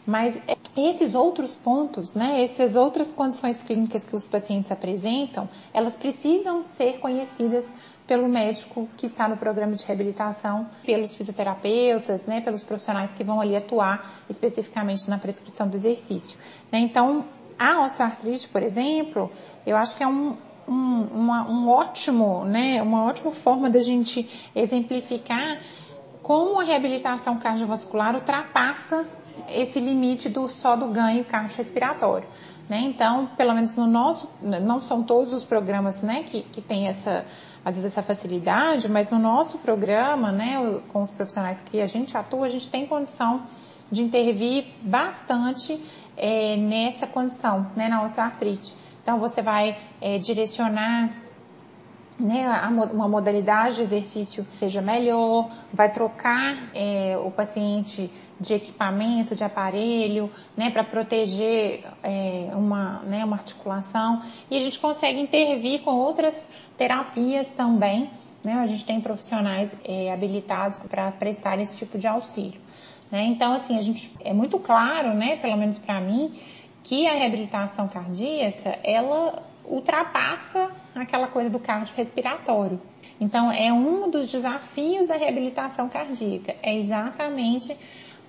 Mas 0.06 0.38
esses 0.76 1.14
outros 1.14 1.54
pontos, 1.54 2.14
né, 2.14 2.42
essas 2.42 2.74
outras 2.74 3.12
condições 3.12 3.62
clínicas 3.62 4.04
que 4.04 4.16
os 4.16 4.26
pacientes 4.26 4.72
apresentam, 4.72 5.48
elas 5.72 5.94
precisam 5.94 6.64
ser 6.64 6.98
conhecidas 6.98 7.70
pelo 8.06 8.28
médico 8.28 8.88
que 8.96 9.06
está 9.06 9.28
no 9.28 9.36
programa 9.36 9.76
de 9.76 9.84
reabilitação, 9.84 10.66
pelos 10.84 11.14
fisioterapeutas, 11.14 12.26
né, 12.26 12.40
pelos 12.40 12.62
profissionais 12.62 13.12
que 13.12 13.22
vão 13.22 13.40
ali 13.40 13.54
atuar 13.54 14.24
especificamente 14.28 15.08
na 15.08 15.16
prescrição 15.16 15.68
do 15.68 15.76
exercício. 15.76 16.36
Né? 16.72 16.80
Então, 16.80 17.24
a 17.56 17.84
osteoartrite, 17.84 18.48
por 18.48 18.64
exemplo, 18.64 19.30
eu 19.64 19.76
acho 19.76 19.94
que 19.96 20.02
é 20.02 20.08
um, 20.08 20.36
um, 20.70 21.02
uma, 21.12 21.50
um 21.50 21.68
ótimo, 21.68 22.44
né, 22.44 22.80
uma 22.80 23.04
ótima 23.04 23.32
forma 23.32 23.68
da 23.68 23.82
gente 23.82 24.28
exemplificar 24.54 25.60
como 26.22 26.60
a 26.60 26.62
reabilitação 26.62 27.38
cardiovascular 27.38 28.14
ultrapassa 28.14 29.04
esse 29.48 29.80
limite 29.80 30.28
do 30.28 30.48
só 30.48 30.76
do 30.76 30.88
ganho 30.88 31.24
cardiorrespiratório. 31.24 32.28
Né? 32.68 32.82
Então, 32.82 33.26
pelo 33.36 33.52
menos 33.52 33.74
no 33.74 33.86
nosso, 33.86 34.28
não 34.40 34.80
são 34.80 35.02
todos 35.02 35.32
os 35.32 35.42
programas 35.42 36.00
né, 36.02 36.22
que, 36.22 36.42
que 36.42 36.60
têm 36.60 36.86
essa, 36.86 37.24
às 37.64 37.74
vezes 37.74 37.90
essa 37.90 38.02
facilidade, 38.02 38.88
mas 38.88 39.10
no 39.10 39.18
nosso 39.18 39.58
programa, 39.58 40.30
né, 40.30 40.80
com 40.92 41.02
os 41.02 41.10
profissionais 41.10 41.60
que 41.60 41.80
a 41.80 41.86
gente 41.86 42.16
atua, 42.16 42.46
a 42.46 42.48
gente 42.48 42.70
tem 42.70 42.86
condição 42.86 43.42
de 43.90 44.02
intervir 44.02 44.66
bastante 44.82 45.80
é, 46.16 46.56
nessa 46.56 47.08
condição, 47.08 47.66
né, 47.74 47.88
na 47.88 48.04
osteoartrite. 48.04 48.72
Então, 49.10 49.18
você 49.18 49.42
vai 49.42 49.76
é, 50.00 50.18
direcionar 50.18 51.10
né, 52.16 52.46
uma 52.92 53.08
modalidade 53.08 53.74
de 53.74 53.82
exercício 53.82 54.46
seja 54.60 54.80
melhor, 54.80 55.50
vai 55.72 55.92
trocar 55.92 56.70
é, 56.72 57.18
o 57.18 57.28
paciente 57.32 58.08
de 58.38 58.54
equipamento, 58.54 59.34
de 59.34 59.42
aparelho, 59.42 60.30
né, 60.56 60.70
para 60.70 60.84
proteger 60.84 61.82
é, 62.04 62.50
uma, 62.54 63.00
né, 63.00 63.24
uma 63.24 63.34
articulação 63.34 64.22
e 64.48 64.56
a 64.56 64.60
gente 64.60 64.78
consegue 64.78 65.18
intervir 65.18 65.82
com 65.82 65.90
outras 65.90 66.40
terapias 66.78 67.50
também. 67.50 68.08
Né, 68.44 68.54
a 68.54 68.66
gente 68.66 68.84
tem 68.84 69.00
profissionais 69.00 69.76
é, 69.84 70.12
habilitados 70.12 70.78
para 70.88 71.10
prestar 71.10 71.58
esse 71.58 71.76
tipo 71.76 71.98
de 71.98 72.06
auxílio. 72.06 72.60
Né? 73.10 73.24
Então, 73.24 73.52
assim, 73.54 73.76
a 73.76 73.82
gente 73.82 74.08
é 74.20 74.32
muito 74.32 74.56
claro, 74.60 75.14
né, 75.14 75.36
pelo 75.36 75.56
menos 75.56 75.78
para 75.78 76.00
mim, 76.00 76.32
que 76.82 77.06
a 77.06 77.14
reabilitação 77.14 77.88
cardíaca 77.88 78.78
ela 78.82 79.42
ultrapassa 79.64 80.70
aquela 80.94 81.28
coisa 81.28 81.48
do 81.48 81.58
cardiorrespiratório. 81.58 82.80
Então, 83.20 83.52
é 83.52 83.72
um 83.72 84.10
dos 84.10 84.30
desafios 84.30 85.06
da 85.06 85.16
reabilitação 85.16 85.88
cardíaca, 85.88 86.56
é 86.62 86.78
exatamente 86.78 87.76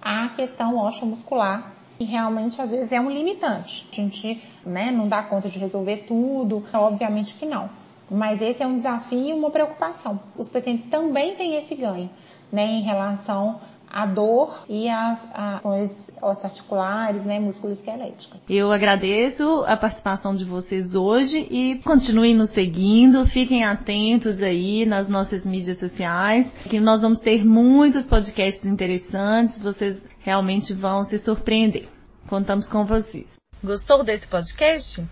a 0.02 0.30
questão 0.30 0.78
osteomuscular, 0.78 1.74
que 1.98 2.04
realmente 2.04 2.62
às 2.62 2.70
vezes 2.70 2.92
é 2.92 3.00
um 3.00 3.10
limitante. 3.10 3.88
A 3.92 3.96
gente 3.96 4.44
né, 4.66 4.92
não 4.92 5.08
dá 5.08 5.24
conta 5.24 5.50
de 5.50 5.60
resolver 5.60 6.06
tudo, 6.08 6.64
obviamente 6.74 7.36
que 7.36 7.46
não. 7.46 7.70
Mas 8.10 8.42
esse 8.42 8.62
é 8.62 8.68
um 8.68 8.78
desafio 8.78 9.30
e 9.30 9.34
uma 9.34 9.52
preocupação. 9.52 10.20
Os 10.36 10.50
pacientes 10.50 10.90
também 10.90 11.36
têm 11.36 11.56
esse 11.56 11.76
ganho 11.76 12.10
né, 12.52 12.66
em 12.66 12.82
relação 12.82 13.62
à 13.90 14.06
dor 14.06 14.66
e 14.68 14.90
às 14.90 15.20
ações 15.34 15.96
osteoarticulares, 16.22 17.26
né, 17.26 17.40
músculo-esqueléticas. 17.40 18.40
Eu 18.50 18.72
agradeço 18.72 19.64
a 19.66 19.76
participação 19.76 20.34
de 20.34 20.46
vocês 20.46 20.96
hoje 20.96 21.48
e 21.50 21.80
continuem 21.84 22.36
nos 22.36 22.50
seguindo, 22.50 23.26
fiquem 23.26 23.64
atentos 23.64 24.42
aí 24.42 24.86
nas 24.86 25.10
nossas 25.10 25.46
mídias 25.46 25.80
sociais, 25.80 26.52
que 26.70 26.80
nós 26.80 27.02
vamos 27.02 27.20
ter 27.20 27.46
muitos 27.46 28.08
podcasts 28.08 28.66
interessantes, 28.66 29.62
vocês 29.62 30.08
realmente 30.20 30.74
vão 30.74 31.04
se 31.04 31.18
surpreender. 31.18 31.88
Contamos 32.28 32.70
com 32.70 32.86
vocês. 32.86 33.40
Gostou 33.64 34.04
desse 34.04 34.28
podcast? 34.28 35.06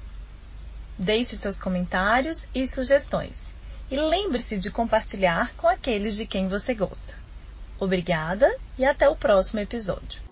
Deixe 0.98 1.36
seus 1.36 1.60
comentários 1.60 2.48
e 2.54 2.67
sugestões. 2.67 3.50
E 3.91 3.95
lembre-se 3.95 4.58
de 4.58 4.69
compartilhar 4.69 5.54
com 5.56 5.67
aqueles 5.67 6.15
de 6.15 6.26
quem 6.26 6.48
você 6.48 6.74
gosta. 6.74 7.13
Obrigada 7.80 8.54
e 8.78 8.86
até 8.86 9.08
o 9.08 9.15
próximo 9.15 9.62
episódio. 9.62 10.28